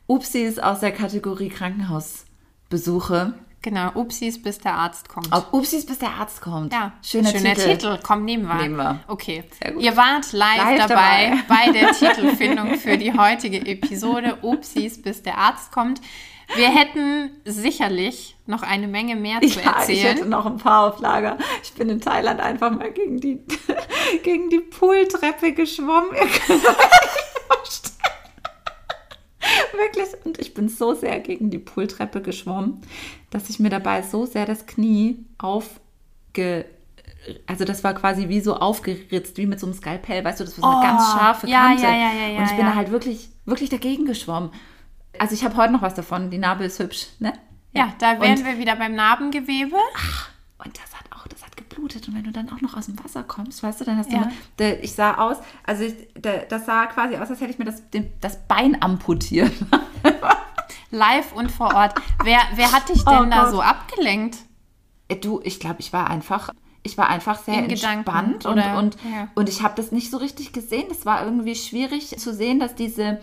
Upsis 0.07 0.59
aus 0.59 0.81
der 0.81 0.91
Kategorie 0.91 1.49
Krankenhausbesuche. 1.49 3.33
Genau, 3.61 3.91
Upsis, 3.95 4.41
bis 4.41 4.57
der 4.57 4.73
Arzt 4.73 5.07
kommt. 5.07 5.31
Auf 5.31 5.53
Upsis, 5.53 5.85
bis 5.85 5.97
der 5.97 6.09
Arzt 6.09 6.41
kommt. 6.41 6.73
Ja, 6.73 6.91
schöner, 7.01 7.29
schöner 7.29 7.53
Titel. 7.53 7.77
Titel. 7.77 7.99
Komm, 8.03 8.25
nehmen 8.25 8.45
wir. 8.45 8.55
Nehmen 8.55 8.75
wir. 8.75 8.99
Okay. 9.07 9.45
Ihr 9.79 9.95
wart 9.95 10.33
live, 10.33 10.57
live 10.57 10.87
dabei, 10.87 11.31
dabei 11.31 11.43
bei 11.47 11.71
der 11.71 11.91
Titelfindung 11.93 12.75
für 12.75 12.97
die 12.97 13.17
heutige 13.17 13.65
Episode 13.65 14.39
Upsis, 14.41 15.01
bis 15.01 15.23
der 15.23 15.37
Arzt 15.37 15.71
kommt. 15.71 16.01
Wir 16.55 16.67
hätten 16.67 17.31
sicherlich 17.45 18.35
noch 18.45 18.63
eine 18.63 18.89
Menge 18.89 19.15
mehr 19.15 19.39
zu 19.39 19.59
ja, 19.63 19.77
erzählen. 19.77 19.97
Ich 19.97 20.03
hätte 20.03 20.25
noch 20.25 20.45
ein 20.45 20.57
paar 20.57 20.87
auf 20.87 20.99
Lager. 20.99 21.37
Ich 21.63 21.73
bin 21.73 21.89
in 21.89 22.01
Thailand 22.01 22.41
einfach 22.41 22.69
mal 22.71 22.91
gegen 22.91 23.21
die, 23.21 23.39
gegen 24.23 24.49
die 24.49 24.59
Pooltreppe 24.59 25.53
geschwommen. 25.53 26.11
Wirklich. 29.95 30.25
Und 30.25 30.39
ich 30.39 30.53
bin 30.53 30.69
so 30.69 30.93
sehr 30.93 31.19
gegen 31.19 31.49
die 31.49 31.59
Pooltreppe 31.59 32.21
geschwommen, 32.21 32.81
dass 33.29 33.49
ich 33.49 33.59
mir 33.59 33.69
dabei 33.69 34.01
so 34.01 34.25
sehr 34.25 34.45
das 34.45 34.65
Knie 34.65 35.25
aufge 35.37 36.65
also 37.47 37.65
das 37.65 37.83
war 37.83 37.93
quasi 37.93 38.27
wie 38.27 38.41
so 38.41 38.55
aufgeritzt, 38.57 39.37
wie 39.37 39.45
mit 39.45 39.59
so 39.59 39.65
einem 39.65 39.73
Skalpell, 39.73 40.23
weißt 40.23 40.39
du, 40.39 40.43
das 40.43 40.61
war 40.61 40.71
so 40.71 40.77
eine 40.77 40.79
oh, 40.79 40.91
ganz 40.91 41.11
scharfe 41.11 41.47
Kante. 41.47 41.83
Ja, 41.83 41.89
ja, 41.89 42.13
ja, 42.13 42.27
ja, 42.27 42.39
und 42.39 42.45
ich 42.45 42.55
bin 42.55 42.65
da 42.65 42.75
halt 42.75 42.91
wirklich, 42.91 43.29
wirklich 43.45 43.69
dagegen 43.69 44.05
geschwommen. 44.05 44.51
Also 45.19 45.33
ich 45.33 45.45
habe 45.45 45.55
heute 45.55 45.71
noch 45.73 45.81
was 45.81 45.93
davon, 45.93 46.31
die 46.31 46.37
Narbe 46.37 46.65
ist 46.65 46.79
hübsch, 46.79 47.07
ne? 47.19 47.33
Ja, 47.71 47.93
da 47.99 48.19
wären 48.19 48.39
und, 48.39 48.45
wir 48.45 48.59
wieder 48.59 48.75
beim 48.75 48.95
Narbengewebe. 48.95 49.77
Ach, 49.95 50.29
und 50.63 50.77
das 50.77 50.93
hat 50.99 51.05
auch, 51.11 51.27
das 51.27 51.42
hat 51.83 51.93
geblutet. 51.93 52.07
Und 52.07 52.15
wenn 52.15 52.23
du 52.23 52.31
dann 52.31 52.49
auch 52.49 52.61
noch 52.61 52.75
aus 52.75 52.85
dem 52.85 53.01
Wasser 53.03 53.23
kommst, 53.23 53.63
weißt 53.63 53.81
du, 53.81 53.85
dann 53.85 53.97
hast 53.97 54.11
du, 54.11 54.15
ja. 54.15 54.31
eine, 54.59 54.75
ich 54.79 54.93
sah 54.93 55.15
aus, 55.15 55.37
also 55.63 55.83
ich, 55.83 55.95
das 56.49 56.65
sah 56.65 56.85
quasi 56.87 57.15
aus, 57.15 57.29
als 57.29 57.41
hätte 57.41 57.51
ich 57.51 57.59
mir 57.59 57.65
das, 57.65 57.83
das 58.21 58.39
Bein 58.47 58.81
amputiert. 58.81 59.53
Live 60.91 61.33
und 61.33 61.51
vor 61.51 61.73
Ort. 61.73 61.95
Wer, 62.23 62.39
wer 62.55 62.71
hat 62.71 62.89
dich 62.89 63.03
denn 63.05 63.27
oh 63.27 63.29
da 63.29 63.51
so 63.51 63.61
abgelenkt? 63.61 64.37
Äh, 65.07 65.15
du, 65.15 65.41
ich 65.43 65.59
glaube, 65.59 65.77
ich 65.79 65.91
war 65.91 66.09
einfach, 66.09 66.49
ich 66.83 66.97
war 66.97 67.09
einfach 67.09 67.41
sehr 67.41 67.63
In 67.63 67.69
entspannt 67.69 68.45
und, 68.45 68.59
und, 68.59 68.97
ja. 69.03 69.27
und 69.33 69.49
ich 69.49 69.63
habe 69.63 69.73
das 69.75 69.91
nicht 69.91 70.11
so 70.11 70.17
richtig 70.17 70.53
gesehen. 70.53 70.85
Es 70.91 71.05
war 71.05 71.23
irgendwie 71.23 71.55
schwierig 71.55 72.09
zu 72.17 72.33
sehen, 72.33 72.59
dass 72.59 72.75
diese 72.75 73.19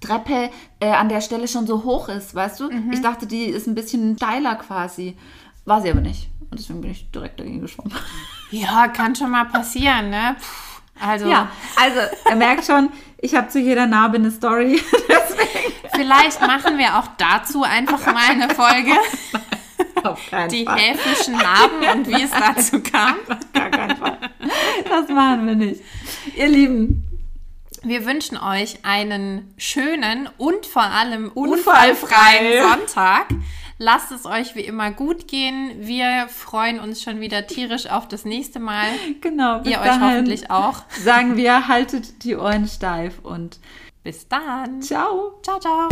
Treppe 0.00 0.50
äh, 0.78 0.90
an 0.90 1.08
der 1.08 1.22
Stelle 1.22 1.48
schon 1.48 1.66
so 1.66 1.84
hoch 1.84 2.08
ist, 2.08 2.34
weißt 2.34 2.60
du? 2.60 2.70
Mhm. 2.70 2.92
Ich 2.92 3.00
dachte, 3.00 3.26
die 3.26 3.44
ist 3.44 3.66
ein 3.66 3.74
bisschen 3.74 4.16
steiler 4.16 4.54
quasi. 4.56 5.16
War 5.64 5.82
sie 5.82 5.90
aber 5.90 6.00
nicht. 6.00 6.30
Und 6.50 6.58
deswegen 6.60 6.80
bin 6.80 6.90
ich 6.90 7.10
direkt 7.10 7.40
dagegen 7.40 7.60
geschwommen. 7.60 7.92
Ja, 8.50 8.88
kann 8.88 9.14
schon 9.14 9.30
mal 9.30 9.44
passieren, 9.44 10.10
ne? 10.10 10.36
also. 11.00 11.28
Ja, 11.28 11.50
also, 11.76 12.00
er 12.24 12.36
merkt 12.36 12.64
schon, 12.64 12.90
ich 13.18 13.34
habe 13.34 13.48
zu 13.48 13.58
jeder 13.58 13.86
Narbe 13.86 14.16
eine 14.16 14.30
Story. 14.30 14.80
Deswegen. 15.08 15.72
Vielleicht 15.94 16.40
machen 16.40 16.78
wir 16.78 16.98
auch 16.98 17.08
dazu 17.18 17.62
einfach 17.62 18.04
mal 18.06 18.30
eine 18.30 18.54
Folge. 18.54 18.92
Die 20.50 20.64
Fall. 20.64 20.78
häfischen 20.78 21.34
Narben 21.34 21.98
und 21.98 22.08
wie 22.08 22.22
es 22.22 22.30
dazu 22.30 22.80
kam. 22.80 23.16
Gar 23.52 23.70
keinen 23.70 23.96
Fall. 23.96 24.18
Das 24.88 25.08
machen 25.08 25.46
wir 25.46 25.54
nicht. 25.56 25.82
Ihr 26.36 26.48
Lieben, 26.48 27.04
wir 27.82 28.06
wünschen 28.06 28.36
euch 28.38 28.84
einen 28.84 29.52
schönen 29.56 30.28
und 30.38 30.66
vor 30.66 30.84
allem 30.84 31.30
unfallfreien 31.34 32.62
Sonntag. 32.68 33.26
Lasst 33.78 34.10
es 34.10 34.26
euch 34.26 34.56
wie 34.56 34.62
immer 34.62 34.90
gut 34.90 35.28
gehen. 35.28 35.72
Wir 35.78 36.26
freuen 36.28 36.80
uns 36.80 37.00
schon 37.00 37.20
wieder 37.20 37.46
tierisch 37.46 37.88
auf 37.88 38.08
das 38.08 38.24
nächste 38.24 38.58
Mal. 38.58 38.88
Genau. 39.20 39.62
Ihr 39.62 39.80
euch 39.80 40.00
hoffentlich 40.00 40.50
auch. 40.50 40.82
Sagen 41.00 41.36
wir, 41.36 41.68
haltet 41.68 42.24
die 42.24 42.34
Ohren 42.36 42.66
steif 42.66 43.20
und 43.22 43.60
bis 44.02 44.26
dann. 44.26 44.82
Ciao. 44.82 45.40
Ciao, 45.42 45.60
ciao. 45.60 45.88